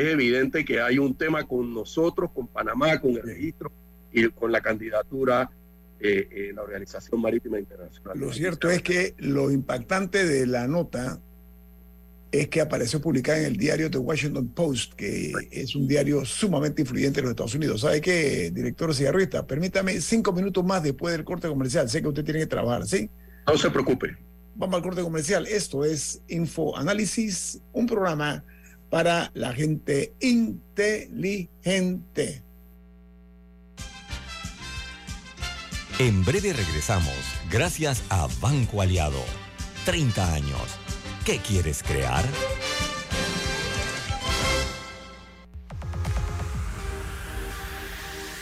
[0.01, 3.71] es evidente que hay un tema con nosotros, con Panamá, con el registro
[4.13, 5.51] y con la candidatura
[6.01, 8.19] eh, en la Organización Marítima Internacional.
[8.19, 11.21] Lo cierto es que lo impactante de la nota
[12.33, 16.83] es que apareció publicada en el diario The Washington Post, que es un diario sumamente
[16.83, 17.81] influyente en los Estados Unidos.
[17.81, 19.47] ¿Sabe qué, director cigarrista?
[19.47, 21.89] Permítame cinco minutos más después del corte comercial.
[21.89, 23.09] Sé que usted tiene que trabajar, ¿sí?
[23.47, 24.17] No se preocupe.
[24.55, 25.47] Vamos al corte comercial.
[25.47, 28.45] Esto es Info Análisis, un programa
[28.91, 32.43] para la gente inteligente.
[35.99, 37.15] En breve regresamos,
[37.51, 39.25] gracias a Banco Aliado.
[39.87, 40.61] 30 años.
[41.25, 42.25] ¿Qué quieres crear?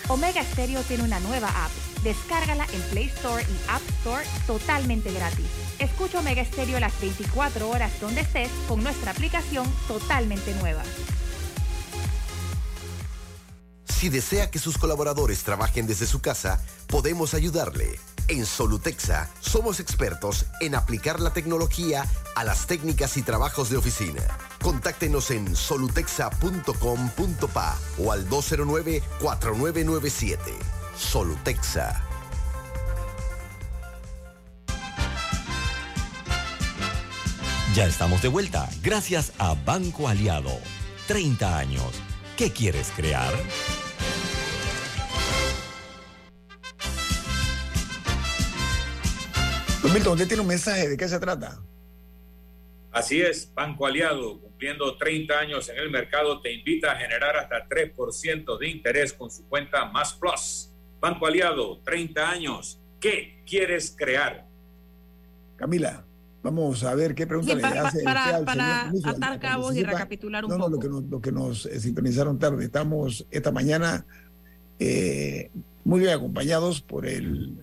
[0.09, 1.84] Omega Stereo tiene una nueva app.
[2.05, 5.47] Descárgala en Play Store y App Store totalmente gratis.
[5.79, 10.83] Escucha Omega Stereo las 24 horas donde estés con nuestra aplicación totalmente nueva.
[13.89, 17.99] Si desea que sus colaboradores trabajen desde su casa, podemos ayudarle.
[18.29, 22.05] En Solutexa somos expertos en aplicar la tecnología
[22.37, 24.21] a las técnicas y trabajos de oficina.
[24.63, 30.74] Contáctenos en solutexa.com.pa o al 209-4997.
[30.97, 32.03] Solutexa.
[37.75, 40.61] Ya estamos de vuelta, gracias a Banco Aliado.
[41.09, 42.01] 30 años.
[42.37, 43.35] ¿Qué quieres crear?
[49.83, 51.61] Don Milton, usted tiene un mensaje, ¿de qué se trata?
[52.93, 57.69] Así es, Banco Aliado, cumpliendo 30 años en el mercado, te invita a generar hasta
[57.69, 60.74] 3% de interés con su cuenta Más Plus.
[61.05, 62.81] Banco Aliado, 30 años.
[62.99, 64.47] ¿Qué quieres crear?
[65.57, 66.03] Camila,
[66.43, 69.77] vamos a ver qué pregunta Sí, le hace usted para, al para señor atar cabos
[69.77, 70.77] y recapitular un No, no, poco.
[70.77, 72.65] lo que nos, lo que nos eh, sintonizaron tarde.
[72.65, 74.07] Estamos esta mañana
[74.79, 75.51] eh,
[75.85, 77.59] muy bien acompañados por el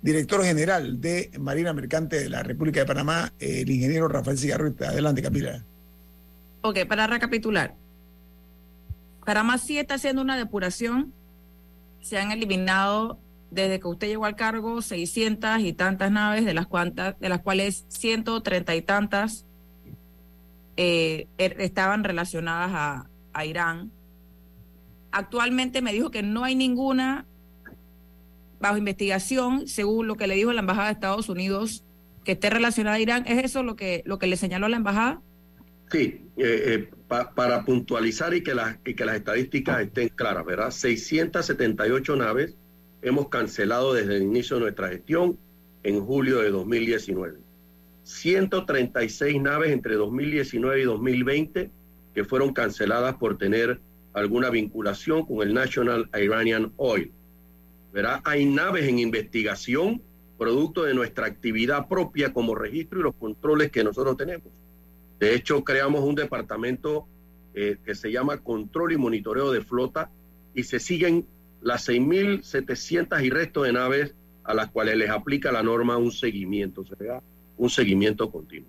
[0.00, 4.88] director general de Marina Mercante de la República de Panamá, el ingeniero Rafael Cigarrueta.
[4.88, 5.62] Adelante, Camila.
[6.62, 7.74] Ok, para recapitular.
[9.26, 11.12] Panamá sí está haciendo una depuración.
[12.00, 13.18] Se han eliminado
[13.50, 17.40] desde que usted llegó al cargo 600 y tantas naves, de las, cuantas, de las
[17.40, 19.46] cuales 130 y tantas
[20.76, 23.90] eh, er- estaban relacionadas a, Irán.
[25.12, 27.26] Actualmente me dijo que no hay ninguna
[28.60, 31.84] bajo investigación, según lo que le dijo la Embajada de Estados Unidos,
[32.24, 33.24] que esté relacionada a Irán.
[33.26, 35.20] ¿Es eso lo que, lo que le señaló la Embajada?
[35.90, 40.44] Sí, eh, eh, pa- para puntualizar y que, las, y que las estadísticas estén claras,
[40.44, 40.70] ¿verdad?
[40.70, 42.54] 678 naves
[43.02, 45.38] hemos cancelado desde el inicio de nuestra gestión
[45.82, 47.38] en julio de 2019.
[48.02, 51.70] 136 naves entre 2019 y 2020
[52.14, 53.80] que fueron canceladas por tener
[54.14, 57.12] alguna vinculación con el National Iranian Oil.
[57.92, 58.20] ¿verdad?
[58.24, 60.02] Hay naves en investigación
[60.38, 64.48] producto de nuestra actividad propia como registro y los controles que nosotros tenemos.
[65.18, 67.06] De hecho, creamos un departamento
[67.54, 70.10] eh, que se llama Control y Monitoreo de Flota
[70.54, 71.26] y se siguen
[71.62, 76.82] las 6.700 y resto de naves a las cuales les aplica la norma un seguimiento,
[76.82, 77.22] o sea,
[77.56, 78.68] un seguimiento continuo.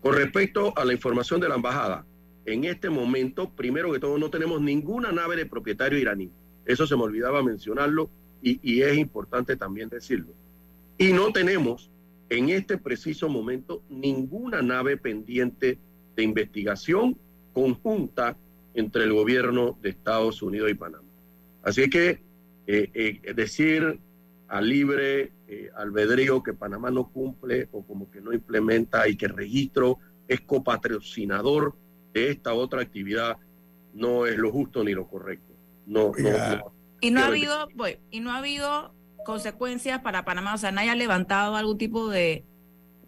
[0.00, 2.06] Con respecto a la información de la embajada,
[2.46, 6.30] en este momento, primero que todo, no tenemos ninguna nave de propietario iraní.
[6.64, 8.08] Eso se me olvidaba mencionarlo
[8.40, 10.32] y es importante también decirlo.
[10.96, 11.90] Y no tenemos
[12.28, 15.78] en este preciso momento ninguna nave pendiente
[16.18, 17.16] de investigación
[17.52, 18.36] conjunta
[18.74, 21.08] entre el gobierno de Estados Unidos y Panamá.
[21.62, 22.22] Así que
[22.66, 24.00] eh, eh, decir
[24.48, 29.28] a libre eh, albedrío que Panamá no cumple o como que no implementa y que
[29.28, 31.76] registro es copatrocinador
[32.12, 33.36] de esta otra actividad
[33.94, 35.54] no es lo justo ni lo correcto.
[35.86, 36.72] No, no, no.
[37.00, 38.92] Y no ha habido, pues, y no ha habido
[39.24, 42.44] consecuencias para Panamá, o sea, nadie ha levantado algún tipo de,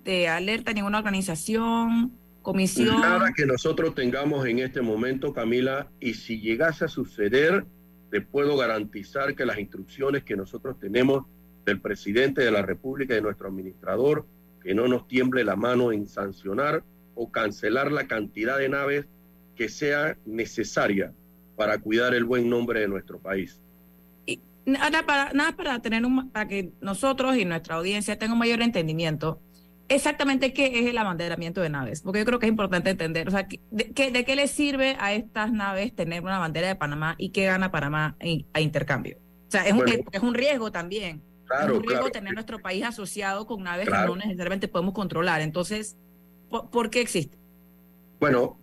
[0.05, 2.20] de alerta, ninguna organización,
[2.53, 3.01] comisión.
[3.01, 7.65] Nada que nosotros tengamos en este momento, Camila, y si llegase a suceder,
[8.11, 11.25] te puedo garantizar que las instrucciones que nosotros tenemos
[11.65, 14.27] del presidente de la República y de nuestro administrador,
[14.63, 16.83] que no nos tiemble la mano en sancionar
[17.15, 19.07] o cancelar la cantidad de naves
[19.55, 21.13] que sea necesaria
[21.57, 23.61] para cuidar el buen nombre de nuestro país.
[24.67, 28.61] Nada para, nada para tener un, para que nosotros y nuestra audiencia tengan un mayor
[28.63, 29.41] entendimiento
[29.91, 33.31] exactamente qué es el abanderamiento de naves, porque yo creo que es importante entender, o
[33.31, 36.77] sea, que- de, qué- de qué le sirve a estas naves tener una bandera de
[36.77, 38.17] Panamá y qué gana Panamá
[38.55, 39.19] a intercambio.
[39.49, 39.93] O sea, es un, Bueno.
[39.93, 41.23] es- es un riesgo también.
[41.47, 42.13] Claro, es un riesgo claro.
[42.13, 44.13] tener nuestro país asociado con naves Claro.
[44.15, 45.41] que no necesariamente podemos controlar.
[45.41, 45.97] Entonces,
[46.49, 47.37] ¿por, por qué existe?
[48.21, 48.61] Bueno,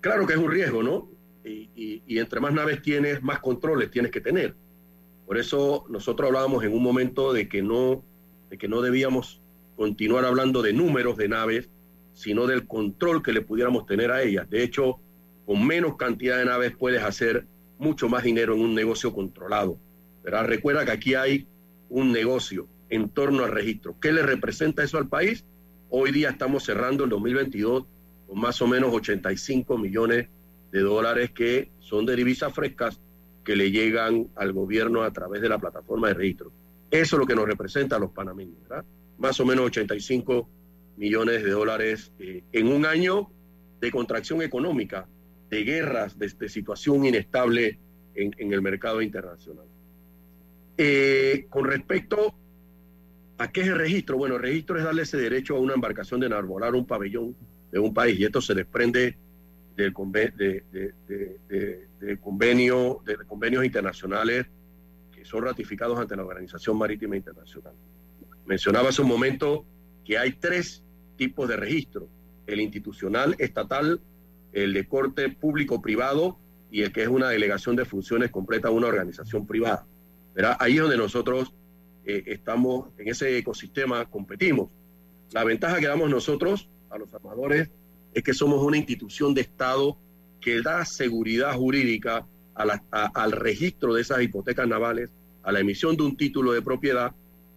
[0.00, 1.10] claro que es un riesgo, ¿no?
[1.44, 4.54] Y, y- y entre más naves tienes, más controles tienes que tener.
[5.26, 8.04] Por eso nosotros hablábamos en un momento de que no,
[8.48, 9.41] de que no debíamos
[9.82, 11.68] continuar hablando de números de naves,
[12.12, 14.48] sino del control que le pudiéramos tener a ellas.
[14.48, 15.00] De hecho,
[15.44, 17.46] con menos cantidad de naves puedes hacer
[17.80, 19.80] mucho más dinero en un negocio controlado.
[20.22, 21.48] Recuerda que aquí hay
[21.88, 23.96] un negocio en torno al registro.
[24.00, 25.44] ¿Qué le representa eso al país?
[25.90, 27.84] Hoy día estamos cerrando el 2022
[28.28, 30.28] con más o menos 85 millones
[30.70, 33.00] de dólares que son de divisas frescas
[33.42, 36.52] que le llegan al gobierno a través de la plataforma de registro.
[36.88, 38.84] Eso es lo que nos representa a los panameños, ¿verdad?
[39.22, 40.48] Más o menos 85
[40.96, 43.30] millones de dólares eh, en un año
[43.80, 45.06] de contracción económica,
[45.48, 47.78] de guerras, de, situación inestable
[48.16, 49.66] en, el mercado internacional.
[50.76, 52.34] Eh, con respecto
[53.38, 56.18] a qué es el registro, bueno, el registro es darle ese derecho a una embarcación
[56.18, 57.36] de enarbolar un pabellón
[57.70, 59.16] de un país y esto se desprende
[59.76, 64.46] del conven- de, de- de- de- de convenio, de convenios internacionales
[65.12, 67.74] que son ratificados ante la Organización Marítima Internacional.
[68.46, 69.64] Mencionaba hace un momento
[70.04, 70.82] que hay tres
[71.16, 72.08] tipos de registro,
[72.46, 74.00] el institucional, estatal
[74.52, 76.38] el de corte público-privado
[76.70, 79.86] y el que es una delegación de funciones completa a una organización privada.
[80.34, 80.56] ¿verdad?
[80.60, 81.52] Ahí es donde nosotros
[82.04, 84.70] eh, estamos, en ese ecosistema, competimos.
[85.32, 87.70] La ventaja que damos nosotros a los armadores
[88.14, 89.96] es que somos una institución de Estado
[90.40, 95.10] que da seguridad jurídica al registro de esas hipotecas navales,
[95.42, 97.14] a la emisión de un título de propiedad,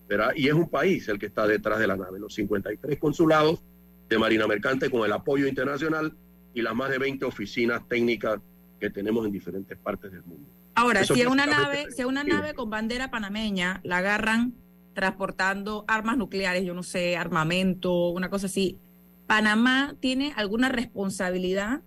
[0.07, 0.31] ¿verdad?
[0.35, 3.63] y es un país el que está detrás de la nave, los 53 consulados
[4.09, 6.13] de Marina Mercante con el apoyo internacional
[6.53, 8.39] y las más de 20 oficinas técnicas
[8.79, 10.49] que tenemos en diferentes partes del mundo.
[10.75, 14.53] Ahora, Eso si es una nave, si es una nave con bandera panameña, la agarran
[14.93, 18.77] transportando armas nucleares, yo no sé, armamento, una cosa así.
[19.25, 21.81] ¿Panamá tiene alguna responsabilidad?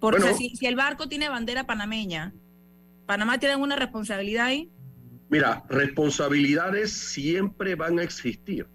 [0.00, 0.34] Porque Bueno.
[0.34, 2.32] o sea, si, si el barco tiene bandera panameña,
[3.06, 4.70] ¿Panamá tiene alguna responsabilidad ahí?
[5.28, 8.66] Mira, responsabilidades siempre van a existir,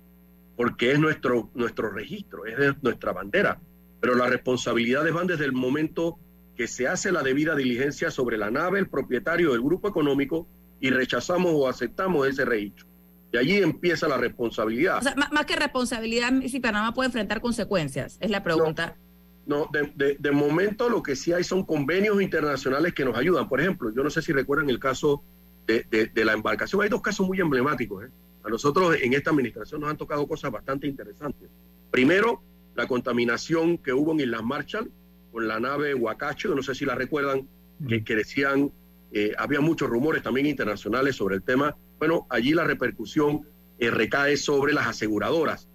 [0.57, 3.59] porque es nuestro, nuestro registro, es de nuestra bandera,
[4.01, 6.19] pero las responsabilidades van desde el momento
[6.57, 10.47] que se hace la debida diligencia sobre la nave, el propietario del grupo económico,
[10.81, 12.85] y rechazamos o aceptamos ese registro.
[13.31, 14.97] Y allí empieza la responsabilidad.
[14.97, 18.97] O sea, má- más que responsabilidad, si Panamá puede enfrentar consecuencias, es la pregunta.
[19.45, 23.47] No, de, de- de momento lo que sí hay son convenios internacionales que nos ayudan.
[23.47, 25.23] Por ejemplo, yo no sé si recuerdan el caso
[25.67, 26.81] de, de- de la embarcación.
[26.81, 28.05] Hay dos casos muy emblemáticos.
[28.05, 28.09] ¿eh?
[28.43, 31.49] A nosotros en esta administración nos han tocado cosas bastante interesantes.
[31.91, 32.41] Primero,
[32.75, 34.91] la contaminación que hubo en Islas Marshall
[35.31, 37.47] con la nave Huacacho, no sé si la recuerdan,
[37.87, 38.71] que, que decían,
[39.11, 41.75] eh, había muchos rumores también internacionales sobre el tema.
[41.99, 43.47] Bueno, allí la repercusión
[43.79, 45.67] eh, recae sobre las aseguradoras.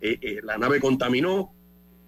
[0.00, 1.52] Eh, eh, la nave contaminó,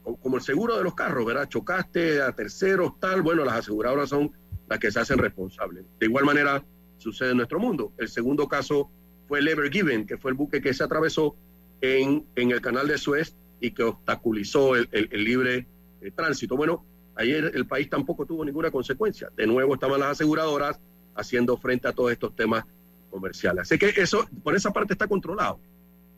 [0.03, 1.49] co- como el seguro de los carros, ¿verdad?
[1.49, 4.33] Chocaste a terceros, tal, bueno, las aseguradoras son
[4.69, 5.85] las que se hacen responsables.
[5.99, 6.63] De igual manera
[6.99, 7.93] sucede en nuestro mundo.
[7.99, 8.91] El segundo caso
[9.29, 11.37] fue el Ever Given, que fue el buque que se atravesó
[11.81, 15.67] en, en el canal de Suez y que obstaculizó el, el- libre
[16.01, 16.57] eh, tránsito.
[16.57, 16.85] Bueno,
[17.17, 19.31] ayer el país tampoco tuvo ninguna consecuencia.
[19.37, 20.81] De nuevo estaban las aseguradoras
[21.15, 22.65] haciendo frente a todos estos temas
[23.11, 23.63] comerciales.
[23.63, 25.59] Así que eso, por esa parte está controlado.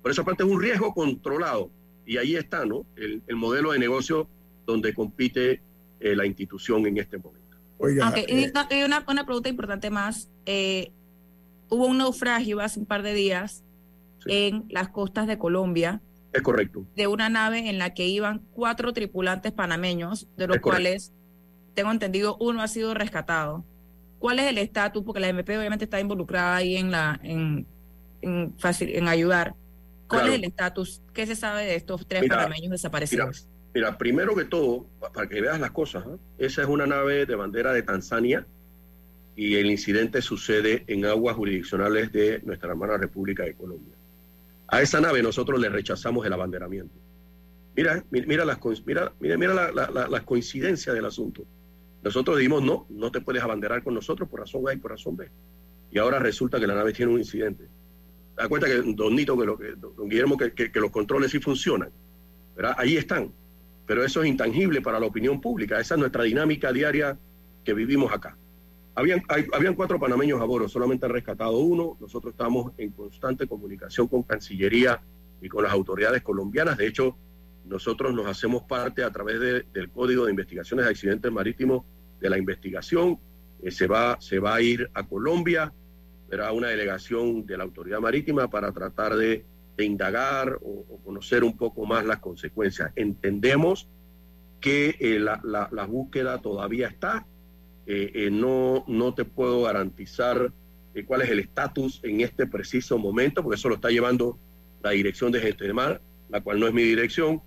[0.03, 1.71] Por esa parte es un riesgo controlado.
[2.07, 2.87] Y ahí está, ¿no?
[2.97, 4.29] El, el modelo de negocio
[4.67, 5.61] donde compite
[6.01, 7.38] eh, la institución en este momento.
[7.79, 10.29] Oiga, eh, y una, una pregunta importante más.
[10.47, 10.93] Eh,
[11.69, 13.65] hubo un naufragio hace un par de días
[14.25, 14.31] Sí.
[14.33, 16.03] en las costas de Colombia
[16.33, 16.85] Es correcto.
[16.97, 20.83] de una nave en la que iban cuatro tripulantes panameños, de los Es correcto.
[20.83, 21.13] cuales,
[21.75, 23.65] tengo entendido, uno ha sido rescatado.
[24.19, 25.05] ¿Cuál es el estatus?
[25.05, 27.65] Porque la MP obviamente está involucrada ahí en, la, en,
[28.23, 29.55] en, en ayudar.
[30.09, 30.27] ¿Cuál Claro.
[30.33, 31.03] es el estatus?
[31.13, 33.47] ¿Qué se sabe de estos tres Mira, panameños desaparecidos?
[33.47, 33.58] Mira,
[33.99, 36.17] primero que todo, pa- para que veas las cosas, ¿ah?
[36.39, 38.47] esa es una nave de bandera de Tanzania
[39.37, 43.95] y el incidente sucede en aguas jurisdiccionales de nuestra hermana República de Colombia.
[44.69, 46.95] A esa nave nosotros le rechazamos el abanderamiento.
[47.77, 51.45] Mira, mi- mira, las, mira, mira, mira la, la- la- las coincidencias del asunto.
[52.03, 55.17] Nosotros dijimos, no, no te puedes abanderar con nosotros por razón A y por razón
[55.17, 55.29] B.
[55.91, 57.65] Y ahora resulta que la nave tiene un incidente.
[58.37, 59.57] Da cuenta que, don Nito, que, lo,
[59.97, 61.91] don Guillermo, que los controles sí funcionan.
[62.57, 62.75] ¿verdad?
[62.79, 63.33] Ahí están.
[63.89, 65.81] Pero eso es intangible para la opinión pública.
[65.81, 67.19] Esa es nuestra dinámica diaria
[67.65, 68.37] que vivimos acá.
[68.95, 69.23] Habían,
[69.53, 71.97] habían cuatro panameños a bordo, solamente han rescatado uno.
[72.01, 75.01] Nosotros estamos en constante comunicación con Cancillería
[75.41, 76.77] y con las autoridades colombianas.
[76.77, 77.17] De hecho,
[77.65, 81.85] nosotros nos hacemos parte a través de- del Código de Investigaciones de Accidentes Marítimos
[82.21, 83.19] de la investigación.
[83.63, 85.73] Eh, se, va, se va a ir a Colombia,
[86.29, 89.45] será una delegación de la Autoridad Marítima para tratar de,
[89.79, 92.91] de indagar o, conocer un poco más las consecuencias.
[92.97, 93.89] Entendemos
[94.61, 97.25] que eh, la, la- búsqueda todavía está.
[97.87, 100.53] Eh, eh, no, no te puedo garantizar
[101.07, 104.37] cuál es el estatus en este preciso momento, porque eso lo está llevando
[104.83, 107.41] la dirección de gente de mar, la cual no es mi dirección,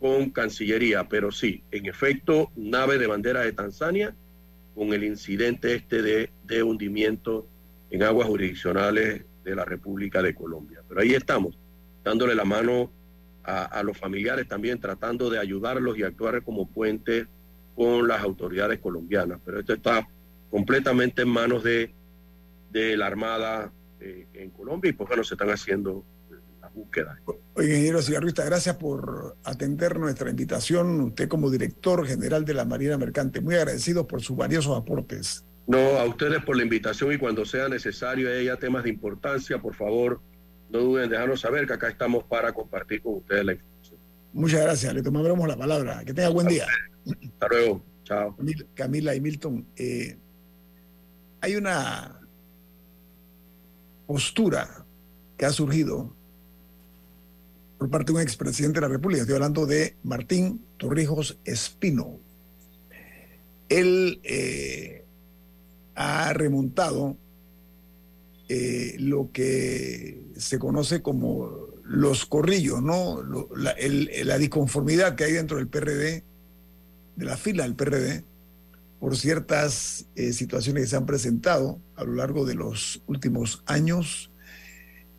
[0.00, 1.08] con Cancillería.
[1.08, 4.16] Pero sí, en efecto, nave de bandera de Tanzania
[4.74, 7.46] con el incidente este de, de hundimiento
[7.90, 10.82] en aguas jurisdiccionales de la República de Colombia.
[10.88, 11.56] Pero ahí estamos,
[12.08, 12.90] dándole la mano
[13.44, 17.26] a, a los familiares también, tratando de ayudarlos y actuar como puente
[17.74, 19.40] con las autoridades colombianas.
[19.44, 20.06] Pero esto está
[20.50, 21.94] completamente en manos de,
[22.70, 26.04] de la Armada eh, en Colombia y pues bueno, se están haciendo
[26.60, 27.18] las búsquedas.
[27.54, 31.00] Oiga, ingeniero Cigarrista, gracias por atender nuestra invitación.
[31.00, 35.44] Usted como director general de la Marina Mercante, muy agradecido por sus valiosos aportes.
[35.66, 39.74] No, a ustedes por la invitación y cuando sea necesario haya temas de importancia, por
[39.74, 40.20] favor,
[40.70, 43.98] no duden en dejarnos saber que acá estamos para compartir con ustedes la información.
[44.32, 46.04] Muchas gracias, le tomaremos la palabra.
[46.04, 46.66] Que tenga buen día.
[47.06, 48.36] Hasta luego, chao.
[48.36, 50.16] Camil- Camila y Milton, eh,
[51.40, 52.20] hay una
[54.06, 54.84] postura
[55.36, 56.14] que ha surgido
[57.78, 59.22] por parte de un expresidente de la República.
[59.22, 62.18] Estoy hablando de Martín Torrijos Espino.
[63.68, 65.04] él eh,
[65.94, 67.16] ha remontado
[68.50, 73.22] eh, lo que se conoce como los corrillos, ¿no?
[73.54, 76.24] La, disconformidad que hay dentro del PRD,
[77.16, 78.24] de la fila del PRD,
[79.00, 84.30] por ciertas eh, situaciones que se han presentado a lo largo de los últimos años.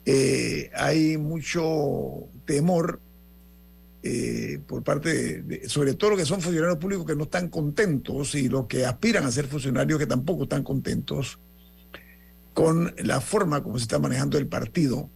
[0.05, 2.99] Eh, hay mucho temor
[4.65, 8.47] por parte de- sobre todo los que son funcionarios públicos que no están contentos y
[8.47, 11.37] los que aspiran a ser funcionarios que tampoco están contentos
[12.59, 15.09] con la forma como se está manejando el partido.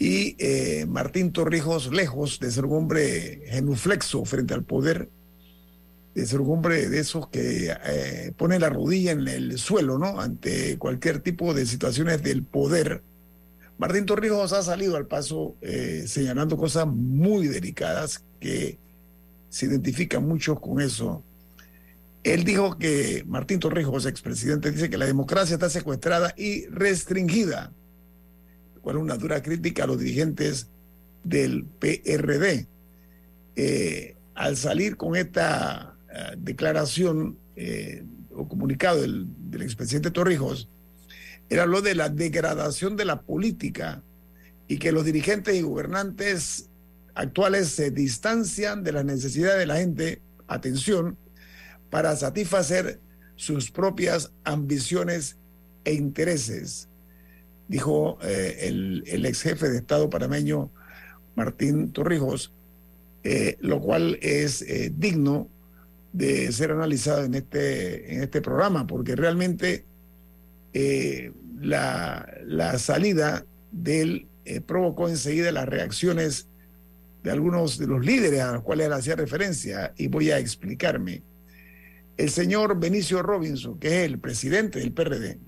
[0.00, 5.08] Y eh, Martín Torrijos, lejos de ser un hombre genuflexo frente al poder,
[6.16, 10.20] de ser un hombre de esos que eh, pone la rodilla en el suelo, ¿no?
[10.20, 13.00] Ante cualquier tipo de situaciones del poder.
[13.78, 18.76] Martín Torrijos ha salido al paso eh, señalando cosas muy delicadas que
[19.50, 21.22] se identifican mucho con eso.
[22.26, 27.72] Él dijo que Martín Torrijos, expresidente, dice que la democracia está secuestrada y restringida,
[28.84, 30.68] lo una dura crítica a los dirigentes
[31.22, 32.66] del PRD.
[33.54, 38.04] Eh, al salir con esta eh, declaración eh,
[38.34, 40.68] o comunicado del, del expresidente Torrijos,
[41.48, 44.02] él habló de la degradación de la política
[44.66, 46.70] y que los dirigentes y gobernantes
[47.14, 51.16] actuales se distancian de las necesidades de la gente, atención,
[51.96, 53.00] para satisfacer
[53.36, 55.38] sus propias ambiciones
[55.82, 56.90] e intereses,
[57.68, 60.70] dijo eh, el, ex jefe de Estado panameño
[61.36, 62.52] Martín Torrijos,
[63.24, 65.48] eh, lo cual es eh, digno
[66.12, 69.86] de ser analizado en este, en este programa, porque realmente
[71.62, 74.26] la, la salida de él
[74.66, 76.46] provocó enseguida las reacciones
[77.24, 81.22] de algunos de los líderes a los cuales él hacía referencia, y voy a explicarme.
[82.16, 85.38] El señor Benicio Robinson, que es el presidente del PRD,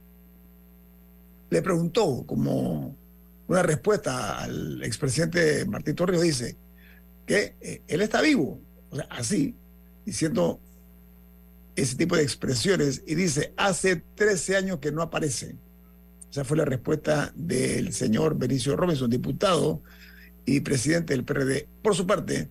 [1.50, 2.96] le preguntó como
[3.46, 6.56] una respuesta al expresidente Martín Torrijos, dice
[7.26, 8.60] que eh, él está vivo,
[9.10, 9.54] así,
[10.04, 10.60] diciendo
[11.74, 15.56] ese tipo de expresiones, y dice, hace 13 años que no aparece.
[16.30, 19.82] Esa fue la respuesta del señor Benicio Robinson, diputado
[20.44, 21.68] y presidente del PRD.
[21.82, 22.50] Por su parte,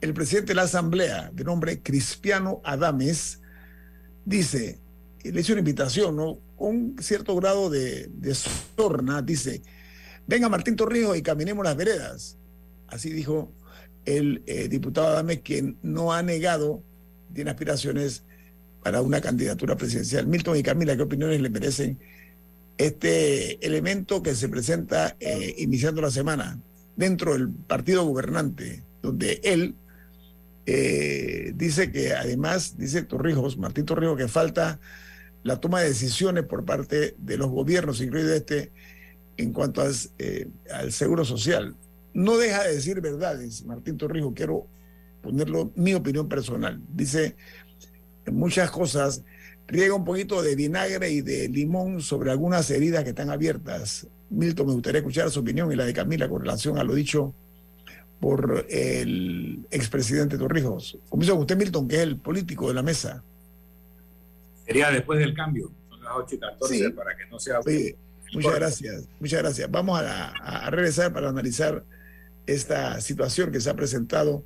[0.00, 3.37] el presidente de la Asamblea, de nombre Cristiano Adames,
[4.24, 4.78] dice,
[5.22, 6.38] le hizo una invitación, ¿no?
[6.56, 9.62] Un cierto grado de, de sorna, dice,
[10.26, 12.36] venga Martín Torrijos y caminemos las veredas.
[12.88, 13.52] Así dijo
[14.04, 16.82] el eh, diputado Adames, quien no ha negado,
[17.34, 18.22] tiene aspiraciones
[18.82, 20.26] para una candidatura presidencial.
[20.26, 21.98] Milton y Camila, ¿qué opiniones le merecen
[22.78, 26.58] este elemento que se presenta eh, iniciando la semana
[26.96, 29.74] dentro del partido gobernante, donde él
[30.70, 34.78] eh, dice que además, dice Torrijos, Martín Torrijos, que falta
[35.42, 38.70] la toma de decisiones por parte de los gobiernos, incluido este,
[39.38, 39.82] en cuanto
[40.18, 41.74] eh, al seguro social.
[42.12, 44.66] No deja de decir verdades, Martín Torrijos, quiero
[45.22, 46.78] ponerlo mi opinión personal.
[46.86, 47.34] Dice
[48.30, 49.24] muchas cosas,
[49.68, 54.06] riega un poquito de vinagre y de limón sobre algunas heridas que están abiertas.
[54.28, 57.34] Milton, me gustaría escuchar su opinión y la de Camila con relación a lo dicho
[58.20, 60.98] por el expresidente Torrijos.
[61.08, 63.22] Comienzo con usted, Milton, que es el político de la mesa.
[64.66, 66.90] Sería después del cambio, son las 8 y 14 Sí.
[66.90, 67.60] para que no sea...
[68.34, 69.70] Muchas gracias, muchas gracias.
[69.70, 71.82] Vamos a, a regresar para analizar
[72.46, 74.44] esta situación que se ha presentado,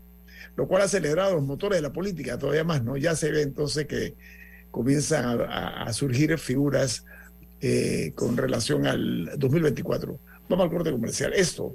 [0.55, 2.97] lo cual ha acelerado los motores de la política todavía más, ¿no?
[2.97, 4.15] Ya se ve entonces que
[4.71, 7.05] comienzan a surgir figuras
[7.61, 10.19] eh, con relación al 2024.
[10.49, 11.33] Vamos al corte comercial.
[11.33, 11.75] Esto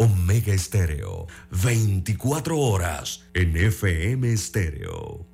[0.00, 5.26] Omega Estéreo, 24 horas en FM Estéreo.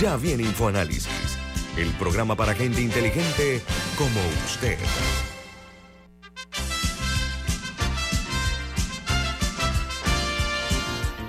[0.00, 1.36] Ya viene InfoAnálisis,
[1.76, 3.60] el programa para gente inteligente
[3.98, 4.78] como usted.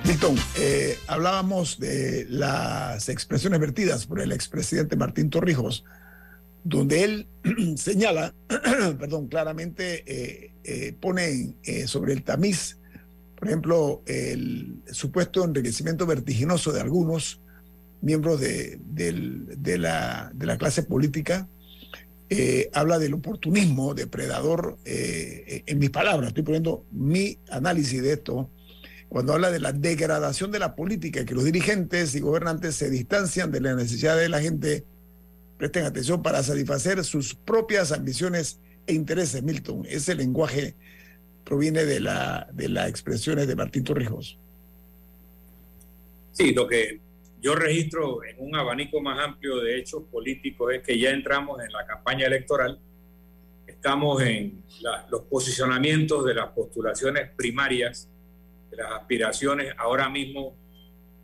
[0.06, 5.86] Milton, eh, hablábamos de las expresiones vertidas por el expresidente Martín Torrijos,
[6.68, 7.28] donde él
[7.78, 8.34] señala,
[9.00, 12.78] perdón, claramente eh, eh, pone eh, sobre el tamiz,
[13.36, 17.40] por ejemplo, el supuesto enriquecimiento vertiginoso de algunos
[18.02, 18.80] miembros de,
[19.78, 21.48] la, clase política
[22.74, 28.50] habla del oportunismo depredador, en mis palabras, estoy poniendo mi análisis de esto,
[29.08, 33.52] cuando habla de la degradación de la política, que los dirigentes y gobernantes se distancian
[33.52, 34.84] de la necesidad de la gente,
[35.58, 39.86] presten atención para satisfacer sus propias ambiciones e intereses, Milton.
[39.90, 40.76] Ese lenguaje
[41.44, 44.38] proviene de la de las expresiones de Martín Torrijos.
[46.32, 47.00] Sí, lo que
[47.42, 51.72] yo registro en un abanico más amplio de hechos políticos es que ya entramos en
[51.72, 52.80] la campaña electoral,
[53.66, 54.64] estamos en
[55.10, 58.10] los posicionamientos de las postulaciones primarias,
[58.70, 60.56] de las aspiraciones ahora mismo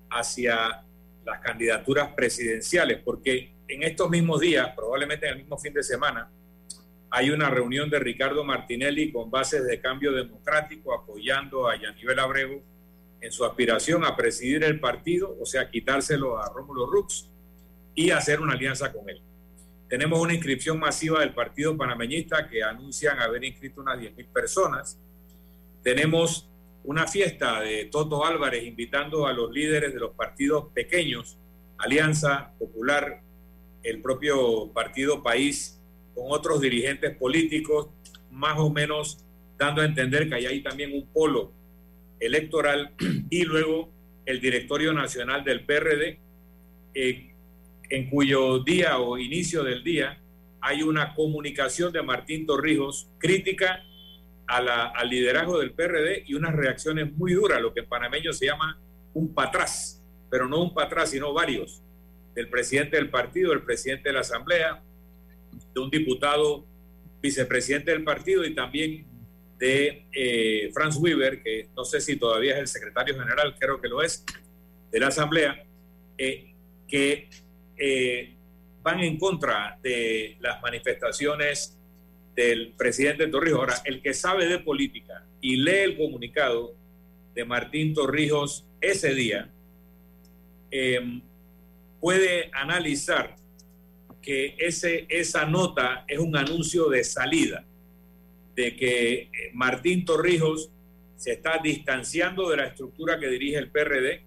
[0.09, 0.83] hacia
[1.25, 6.29] las candidaturas presidenciales, porque en estos mismos días, probablemente en el mismo fin de semana,
[7.09, 12.61] hay una reunión de Ricardo Martinelli con bases de cambio democrático apoyando a Yanivel Abrego
[13.21, 17.29] en su aspiración a presidir el partido, o sea, quitárselo a Rómulo Rux
[17.95, 19.21] y hacer una alianza con él.
[19.87, 24.99] Tenemos una inscripción masiva del Partido Panameñista que anuncian haber inscrito unas 10.000 personas.
[25.83, 26.49] Tenemos
[26.83, 31.37] una fiesta de Toto Álvarez invitando a los líderes de los partidos pequeños,
[31.77, 33.21] Alianza Popular,
[33.83, 35.79] el propio Partido País,
[36.15, 37.89] con otros dirigentes políticos,
[38.31, 39.23] más o menos
[39.57, 41.51] dando a entender que hay ahí también un polo
[42.19, 42.93] electoral
[43.29, 43.91] y luego
[44.25, 46.19] el directorio nacional del PRD,
[46.95, 47.33] eh,
[47.89, 50.19] en cuyo día o inicio del día
[50.61, 53.83] hay una comunicación de Martín Torrijos crítica
[54.47, 58.31] a la, al liderazgo del PRD y unas reacciones muy duras, lo que en panameño
[58.31, 58.79] se llama
[59.13, 61.82] un patrás, pero no un patrás, sino varios,
[62.33, 64.81] del presidente del partido, del presidente de la Asamblea,
[65.73, 66.65] de un diputado
[67.21, 69.05] vicepresidente del partido y también
[69.57, 73.87] de eh, Franz Weber, que no sé si todavía es el secretario general, creo que
[73.87, 74.25] lo es,
[74.91, 75.63] de la Asamblea,
[76.17, 76.53] eh,
[76.87, 77.29] que
[77.77, 78.35] eh,
[78.81, 81.77] van en contra de las manifestaciones
[82.35, 83.59] del presidente Torrijos.
[83.59, 86.75] Ahora, el que sabe de política y lee el comunicado
[87.33, 89.49] de Martín Torrijos ese día,
[92.03, 93.37] puede analizar
[94.21, 97.63] que ese, esa nota es un anuncio de salida
[98.57, 100.69] de que eh, Martín Torrijos
[101.15, 104.21] se está distanciando de la estructura que dirige el PRD,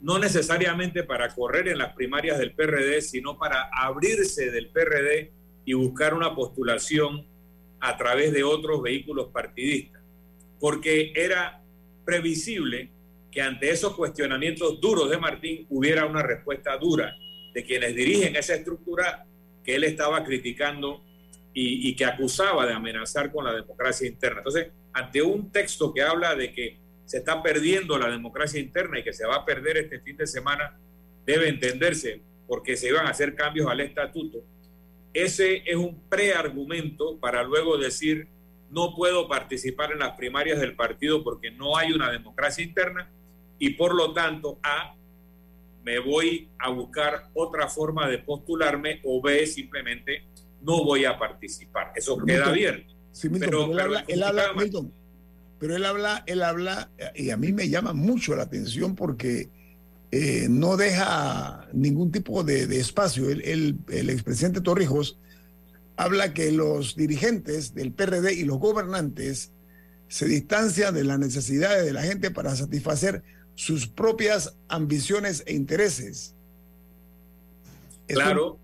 [0.00, 5.30] no necesariamente para correr en las primarias del PRD, sino para abrirse del PRD
[5.66, 7.26] y buscar una postulación
[7.80, 10.00] a través de otros vehículos partidistas,
[10.58, 11.62] porque era
[12.06, 12.95] previsible
[13.30, 17.14] que ante esos cuestionamientos duros de Martín hubiera una respuesta dura
[17.52, 19.26] de quienes dirigen esa estructura
[19.64, 21.02] que él estaba criticando
[21.58, 24.38] y, que acusaba de amenazar con la democracia interna.
[24.38, 29.02] Entonces, ante un texto que habla de que se está perdiendo la democracia interna y
[29.02, 30.78] que se va a perder este fin de semana,
[31.24, 34.44] debe entenderse porque se iban a hacer cambios al estatuto.
[35.14, 38.28] Ese es un preargumento para luego decir
[38.70, 43.10] no puedo participar en las primarias del partido porque no hay una democracia interna
[43.58, 44.94] y por lo tanto A,
[45.82, 50.24] me voy a buscar otra forma de postularme o B, simplemente
[50.62, 51.92] no voy a participar.
[51.94, 52.92] Eso queda abierto.
[53.38, 54.52] pero, él habla, él habla
[55.58, 59.48] pero él habla, él habla, y a mí me llama mucho la atención porque
[60.10, 63.30] eh, no deja ningún tipo de, espacio.
[63.30, 65.18] El, el, expresidente Torrijos
[65.96, 69.52] habla que los dirigentes del PRD y los gobernantes
[70.08, 73.22] se distancian de las necesidades de la gente para satisfacer
[73.56, 76.34] sus propias ambiciones e intereses.
[78.06, 78.58] Claro,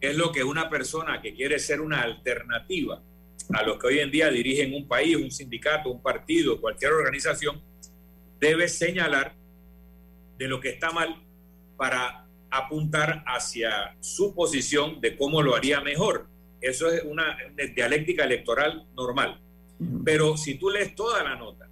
[0.00, 3.00] es lo que una persona que quiere ser una alternativa
[3.54, 7.62] a los que hoy en día dirigen un país, un sindicato, un partido, cualquier organización,
[8.40, 9.34] debe señalar
[10.36, 11.22] de lo que está mal
[11.76, 16.26] para apuntar hacia su posición de cómo lo haría mejor.
[16.60, 17.36] Eso es una
[17.74, 19.40] dialéctica electoral normal.
[20.04, 21.65] Pero si tú lees toda la nota,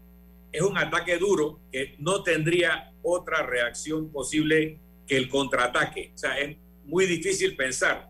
[0.54, 6.12] es un ataque duro que no tendría otra reacción posible que el contraataque.
[6.14, 8.08] O sea, es muy difícil pensar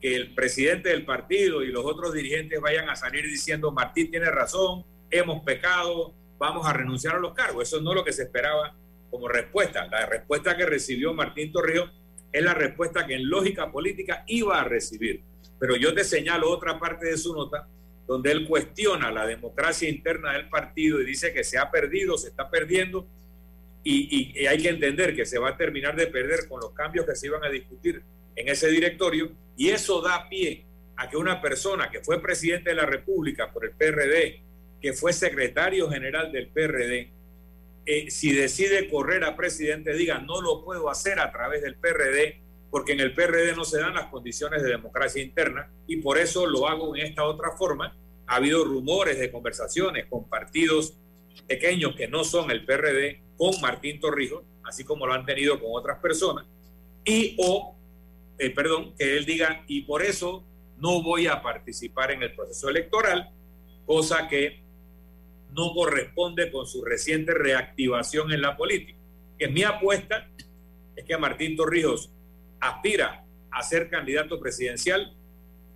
[0.00, 4.30] que el presidente del partido y los otros dirigentes vayan a salir diciendo Martín tiene
[4.30, 7.68] razón, hemos pecado, vamos a renunciar a los cargos.
[7.68, 8.74] Eso no es lo que se esperaba
[9.10, 9.86] como respuesta.
[9.88, 11.90] La respuesta que recibió Martín Torrijos
[12.32, 15.22] es la respuesta que en lógica política iba a recibir.
[15.60, 17.68] Pero yo te señalo otra parte de su nota
[18.06, 22.28] donde él cuestiona la democracia interna del partido y dice que se ha perdido, se
[22.28, 23.06] está perdiendo
[23.82, 27.14] y, hay que entender que se va a terminar de perder con los cambios que
[27.14, 28.02] se iban a discutir
[28.34, 30.64] en ese directorio y eso da pie
[30.96, 34.40] a que una persona que fue presidente de la República por el PRD,
[34.80, 37.10] que fue secretario general del PRD,
[37.86, 42.40] eh, si decide correr a presidente, diga, no lo puedo hacer a través del PRD
[42.74, 46.44] porque en el PRD no se dan las condiciones de democracia interna y por eso
[46.44, 47.96] lo hago en esta otra forma.
[48.26, 50.98] Ha habido rumores de conversaciones con partidos
[51.46, 55.70] pequeños que no son el PRD con Martín Torrijos, así como lo han tenido con
[55.72, 56.46] otras personas,
[57.04, 57.76] y o,
[58.40, 60.42] eh, perdón, que él diga, y por eso
[60.76, 63.30] no voy a participar en el proceso electoral,
[63.86, 64.64] cosa que
[65.52, 68.98] no corresponde con su reciente reactivación en la política.
[69.38, 70.28] Que mi apuesta
[70.96, 72.10] es que Martín Torrijos
[72.68, 75.16] aspira a ser candidato presidencial,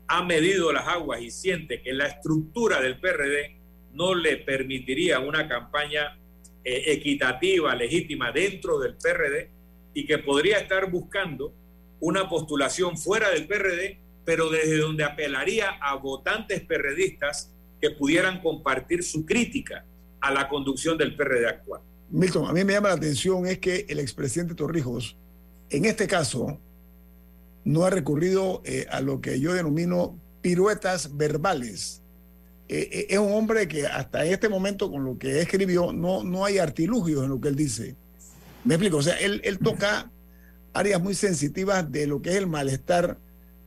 [0.09, 3.57] ha medido las aguas y siente que la estructura del PRD
[3.93, 6.19] no le permitiría una campaña
[6.65, 9.51] eh, equitativa, legítima dentro del PRD
[9.95, 11.53] y que podría estar buscando
[12.01, 19.03] una postulación fuera del PRD, pero desde donde apelaría a votantes perredistas que pudieran compartir
[19.03, 19.85] su crítica
[20.21, 21.81] a la conducción del PRD actual.
[22.11, 25.17] Milton, a mí me llama la atención es que el expresidente Torrijos,
[25.71, 26.59] en este caso,
[27.69, 32.03] no ha recurrido eh, a lo que yo denomino piruetas verbales.
[32.67, 36.47] Eh, eh, es un hombre que hasta este momento, con lo que escribió, no, no
[36.47, 37.95] hay artilugios en lo que él dice.
[38.65, 40.11] Me explico, o sea, él, él toca
[40.73, 43.19] áreas muy sensitivas de lo que es el malestar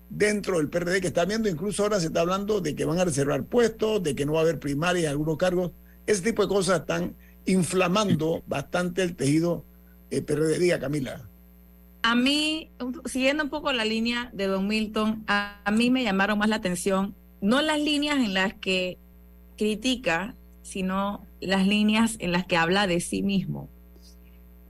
[0.10, 3.06] dentro del PRD que está viendo, incluso ahora se está hablando de que van a
[3.06, 5.74] reservar puestos, de que no va a haber primaria en algunos cargos.
[6.08, 9.64] Ese tipo de cosas están inflamando bastante el tejido
[10.10, 10.58] eh, PRD.
[10.58, 11.31] Diga, Camila.
[12.04, 12.72] A mí,
[13.06, 17.16] siguiendo un poco la línea de Don Milton, a, mí me llamaron más la atención,
[17.42, 18.98] no las líneas en las que
[19.56, 23.70] critica, sino las líneas en las que habla de sí mismo.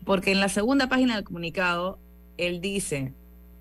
[0.03, 1.99] Porque en la segunda página del comunicado,
[2.37, 3.13] él dice,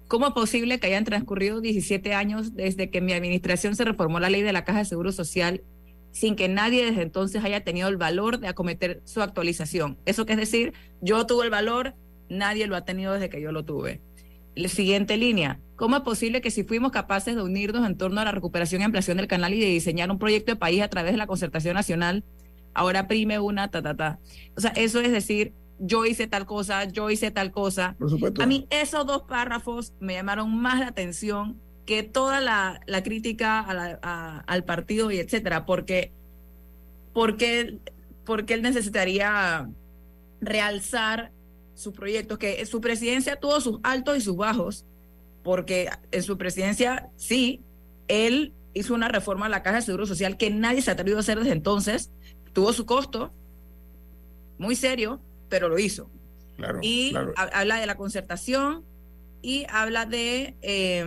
[0.09, 4.31] ¿cómo es posible que hayan transcurrido 17 años desde que mi administración se reformó la
[4.31, 5.63] ley de la Caja de Seguro Social
[6.11, 9.97] sin que nadie desde entonces haya tenido el valor de acometer su actualización?
[10.07, 11.95] Eso que es decir, yo tuve el valor,
[12.31, 14.01] nadie lo ha tenido desde que yo lo tuve.
[14.55, 15.61] La siguiente línea.
[15.77, 18.85] ¿Cómo es posible que si fuimos capaces de unirnos en torno a la recuperación y
[18.85, 21.75] ampliación del canal y de diseñar un proyecto de país a través de la concertación
[21.75, 22.25] nacional,
[22.75, 24.19] ahora prime una ta ta ta?
[24.57, 27.97] O sea, eso es decir, yo hice tal cosa, yo hice tal cosa.
[27.99, 28.43] Por supuesto.
[28.43, 33.61] A mí esos dos párrafos me llamaron más la atención que toda la, la crítica
[33.61, 36.13] a la, a, al partido y etcétera, porque,
[37.15, 37.79] porque,
[38.25, 39.69] porque él necesitaría
[40.41, 41.33] realzar
[41.81, 44.85] su proyecto, que su presidencia tuvo sus altos y sus bajos,
[45.43, 47.63] porque en su presidencia sí,
[48.09, 51.17] él hizo una reforma a la Caja de Seguro Social que nadie se ha atrevido
[51.17, 52.11] a hacer desde entonces,
[52.53, 53.33] tuvo su costo
[54.59, 56.11] muy serio, pero lo hizo.
[56.57, 57.33] Claro, y claro.
[57.37, 58.85] habla de la concertación
[59.41, 61.07] y habla de eh,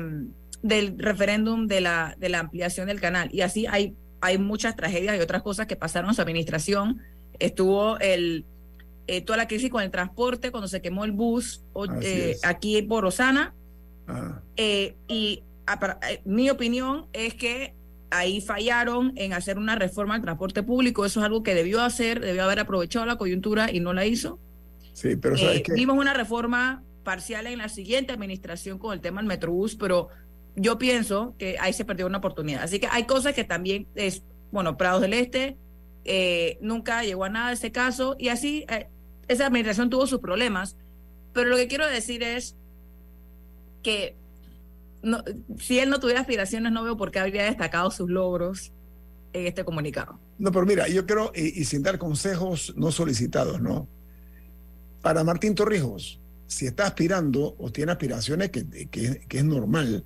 [0.63, 3.29] del referéndum de la, de la ampliación del canal.
[3.31, 7.01] Y así hay, hay muchas tragedias y otras cosas que pasaron en su administración.
[7.37, 8.45] Estuvo el,
[9.07, 11.63] eh, toda la crisis con el transporte, cuando se quemó el bus
[12.01, 13.53] eh, aquí por Osana.
[14.05, 14.41] Ah.
[14.57, 17.73] y a, para, mi opinión es que
[18.13, 21.05] ahí fallaron en hacer una reforma al transporte público.
[21.05, 24.39] Eso es algo que debió hacer, debió haber aprovechado la coyuntura y no la hizo.
[24.93, 25.73] Sí, pero ¿sabes eh, qué?
[25.73, 30.09] Vimos una reforma parcial en la siguiente administración con el tema del Metrobús, pero
[30.55, 32.63] yo pienso que ahí se perdió una oportunidad.
[32.63, 35.57] Así que hay cosas que también es, bueno, Prados del Este
[36.05, 38.87] eh, nunca llegó a nada ese caso y así eh,
[39.27, 40.77] esa administración tuvo sus problemas.
[41.33, 42.55] Pero lo que quiero decir es
[43.81, 44.15] que
[45.59, 48.71] si él no tuviera aspiraciones, no veo por qué habría destacado sus logros
[49.33, 50.19] en este comunicado.
[50.37, 53.87] No, pero mira, yo creo, y, y, sin dar consejos no solicitados, ¿no?
[55.01, 60.05] Para Martín Torrijos, si está aspirando o tiene aspiraciones, que, que, que es normal,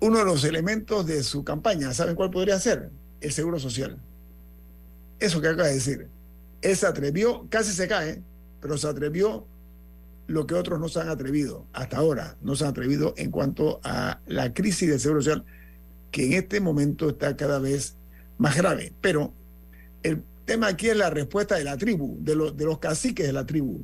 [0.00, 2.90] uno de los elementos de su campaña, ¿saben cuál podría ser?
[3.20, 3.98] El seguro social.
[5.18, 6.08] Eso que acaba de decir.
[6.62, 8.22] Él se atrevió, casi se cae,
[8.60, 9.46] pero se atrevió
[10.26, 13.80] lo que otros no se han atrevido hasta ahora, no se han atrevido en cuanto
[13.82, 15.44] a la crisis del seguro social,
[16.10, 17.96] que en este momento está cada vez
[18.36, 18.92] más grave.
[19.00, 19.32] Pero
[20.02, 23.46] el tema aquí es la respuesta de la tribu, de, de los caciques de la
[23.46, 23.82] tribu.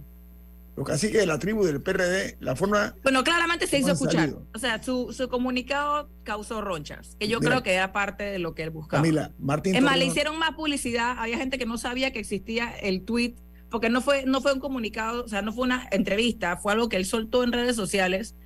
[0.76, 2.96] Los caciques de la tribu del PRD, la forma...
[3.02, 4.22] Bueno, claramente se hizo escuchar.
[4.22, 4.46] Salido.
[4.54, 8.40] O sea, su, su, comunicado causó ronchas, que yo Mira, creo que era parte de
[8.40, 9.02] lo que él buscaba.
[9.02, 9.76] Camila, Martín...
[9.76, 11.16] Es más, le hicieron más publicidad.
[11.18, 13.36] Había gente que no sabía que existía el tweet
[13.70, 16.88] porque no fue, no fue un comunicado, o sea, no fue una entrevista, fue algo
[16.88, 18.36] que él soltó en redes sociales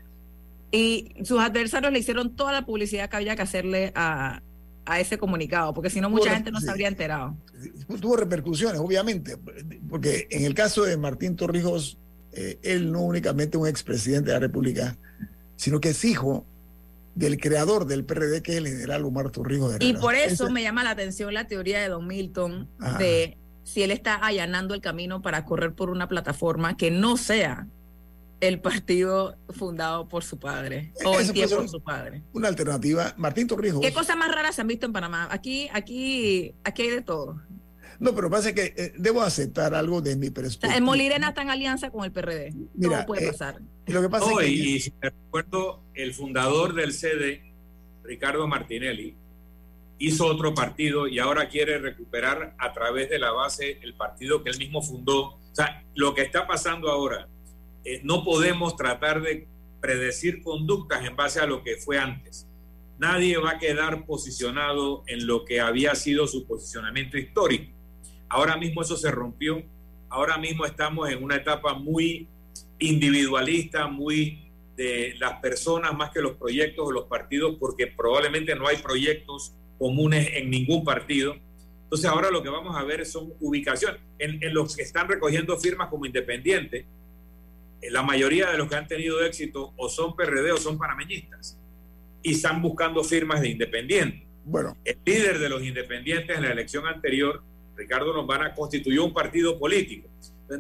[0.71, 4.43] y sus adversarios le hicieron toda la publicidad que había que hacerle a,
[4.87, 7.37] a ese comunicado, porque si no mucha gente no se habría enterado.
[8.01, 9.37] Tuvo repercusiones, obviamente,
[9.89, 11.99] porque en el caso de Martín Torrijos,
[12.33, 14.97] eh, él no únicamente un expresidente de la República,
[15.57, 16.45] sino que es hijo
[17.15, 19.79] del creador del PRD, que es el general Omar Torrijos.
[19.79, 20.53] De y por eso Ese...
[20.53, 22.99] me llama la atención la teoría de Don Milton Ajá.
[22.99, 27.67] de si él está allanando el camino para correr por una plataforma que no sea
[28.41, 32.23] el partido fundado por su padre o Eso en puede tiempo de su padre.
[32.33, 33.15] Una alternativa.
[33.17, 33.81] Martín Torrijos.
[33.81, 35.29] ¿Qué cosas más raras se han visto en Panamá?
[35.31, 37.41] Aquí, aquí, aquí hay de todo.
[38.01, 40.71] No, pero pasa que eh, debo aceptar algo de mi O perspectiva.
[40.71, 42.53] sea, en Molirena está en alianza con el PRD.
[42.75, 43.61] Mira, todo puede eh, pasar.
[43.87, 44.53] Lo que pasa No, es que.
[44.53, 47.43] y, y si me recuerdo, el fundador del CD,
[48.05, 49.17] Ricardo Martinelli,
[49.99, 54.51] hizo otro partido y ahora quiere recuperar a través de la base el partido que
[54.51, 55.35] él mismo fundó.
[55.35, 57.29] O sea, lo que está pasando ahora,
[57.85, 59.49] eh, no podemos tratar de
[59.81, 62.47] predecir conductas en base a lo que fue antes.
[62.99, 67.73] Nadie va a quedar posicionado en lo que había sido su posicionamiento histórico.
[68.29, 69.63] Ahora mismo eso se rompió.
[70.09, 72.29] Ahora mismo estamos en una etapa muy
[72.79, 78.67] individualista, muy de las personas más que los proyectos o los partidos, porque probablemente no
[78.69, 81.37] hay proyectos comunes en ningún partido.
[81.85, 84.01] Entonces ahora lo que vamos a ver son ubicaciones.
[84.19, 86.85] En, en los que están recogiendo firmas como independientes,
[87.81, 91.59] eh, la mayoría de los que han tenido éxito o son PRD o son panameñistas
[92.23, 94.23] y están buscando firmas de independientes.
[94.45, 97.43] Bueno, El líder de los independientes en la elección anterior,
[97.79, 100.09] Ricardo Lombana, constituyó un partido político.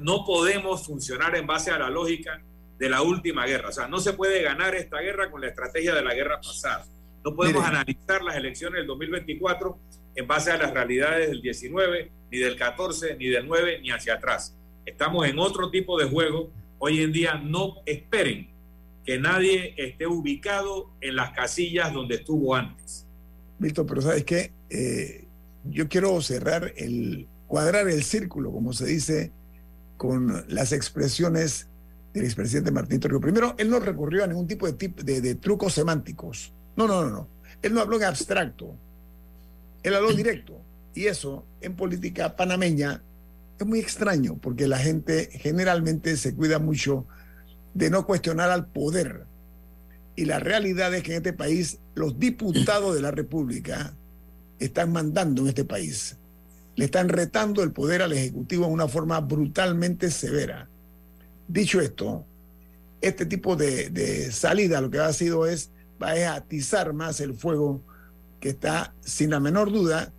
[0.00, 2.40] No podemos funcionar en base a la lógica
[2.78, 3.70] de la última guerra.
[3.70, 6.86] O sea, no se puede ganar esta guerra con la estrategia de la guerra pasada.
[7.24, 9.78] No podemos analizar las elecciones del 2024
[10.14, 14.14] en base a las realidades del 19, ni del 14, ni del 9, ni hacia
[14.14, 14.56] atrás.
[14.86, 16.52] Estamos en otro tipo de juego.
[16.78, 18.48] Hoy en día no esperen
[19.04, 23.06] que nadie esté ubicado en las casillas donde estuvo antes.
[23.58, 24.52] Milton, pero ¿sabes qué?
[24.70, 25.27] Eh,
[25.64, 29.32] yo quiero cerrar el, cuadrar el círculo, como se dice,
[29.96, 31.68] con las expresiones
[32.14, 33.22] del expresidente Martín Torrijos.
[33.22, 36.52] Primero, él no recurrió a ningún tipo de, tip- de, de trucos semánticos.
[36.76, 37.28] No, no, no, no.
[37.62, 38.74] Él no habló en abstracto.
[39.82, 40.60] Él habló directo.
[40.94, 43.02] Y eso, en política panameña,
[43.58, 47.06] es muy extraño, porque la gente generalmente se cuida mucho
[47.74, 49.26] de no cuestionar al poder.
[50.16, 53.94] Y la realidad es que en este país los diputados de la República
[54.58, 56.16] están mandando en este país.
[56.76, 60.68] Le están retando el poder al Ejecutivo en una forma brutalmente severa.
[61.48, 62.24] Dicho esto,
[63.00, 65.70] este tipo de, de salida lo que ha sido es,
[66.02, 67.82] va a atizar más el fuego
[68.40, 70.12] que está, sin la menor duda,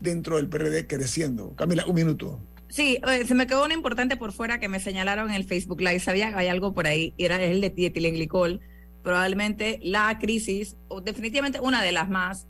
[0.00, 1.54] dentro del PRD creciendo.
[1.56, 2.40] Camila, un minuto.
[2.68, 5.80] Sí, eh, se me quedó una importante por fuera que me señalaron en el Facebook
[5.80, 6.00] Live.
[6.00, 8.60] Sabía que hay algo por ahí, era el de dietilenglicol.
[9.02, 12.46] Probablemente la crisis, o definitivamente una de las más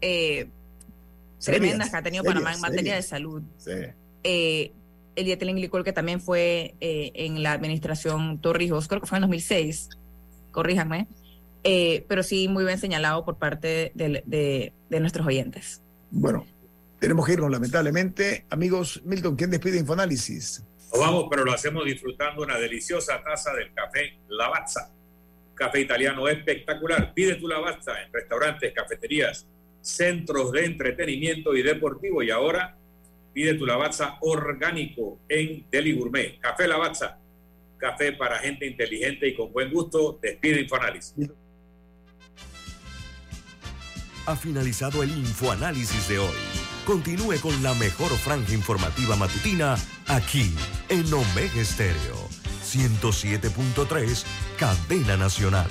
[0.00, 0.48] eh,
[1.44, 3.06] tremendas que ha tenido Panamá en serias, materia de serias.
[3.08, 3.42] salud.
[3.58, 3.70] Sí.
[4.24, 4.72] Eh,
[5.16, 9.88] el dietilenglicol que también fue eh, en la administración Torrijos, creo que fue en 2006,
[10.52, 11.06] corríjanme,
[11.64, 15.82] eh, pero sí muy bien señalado por parte de, de- de nuestros oyentes.
[16.10, 16.46] Bueno,
[17.00, 18.44] tenemos que irnos lamentablemente.
[18.50, 20.62] Amigos, Milton, ¿quién despide Infoanálisis?
[20.92, 24.90] Nos vamos, pero lo hacemos disfrutando una deliciosa taza del café Lavazza.
[25.54, 27.12] Café italiano espectacular.
[27.14, 29.46] Pide tu Lavazza en restaurantes, cafeterías,
[29.86, 32.22] centros de entretenimiento y deportivo.
[32.22, 32.76] Y ahora
[33.32, 36.38] pide tu Lavazza orgánico en Deli Gourmet.
[36.40, 37.18] Café Lavazza.
[37.78, 40.18] Café para gente inteligente y con buen gusto.
[40.20, 41.14] Despide Infoanálisis.
[44.26, 46.34] Ha finalizado el infoanálisis de hoy.
[46.84, 49.76] Continúe con la mejor franja informativa matutina
[50.06, 50.52] aquí
[50.88, 52.28] en Omega Estéreo
[52.66, 54.24] 107.3,
[54.58, 55.64] Cadena Nacional.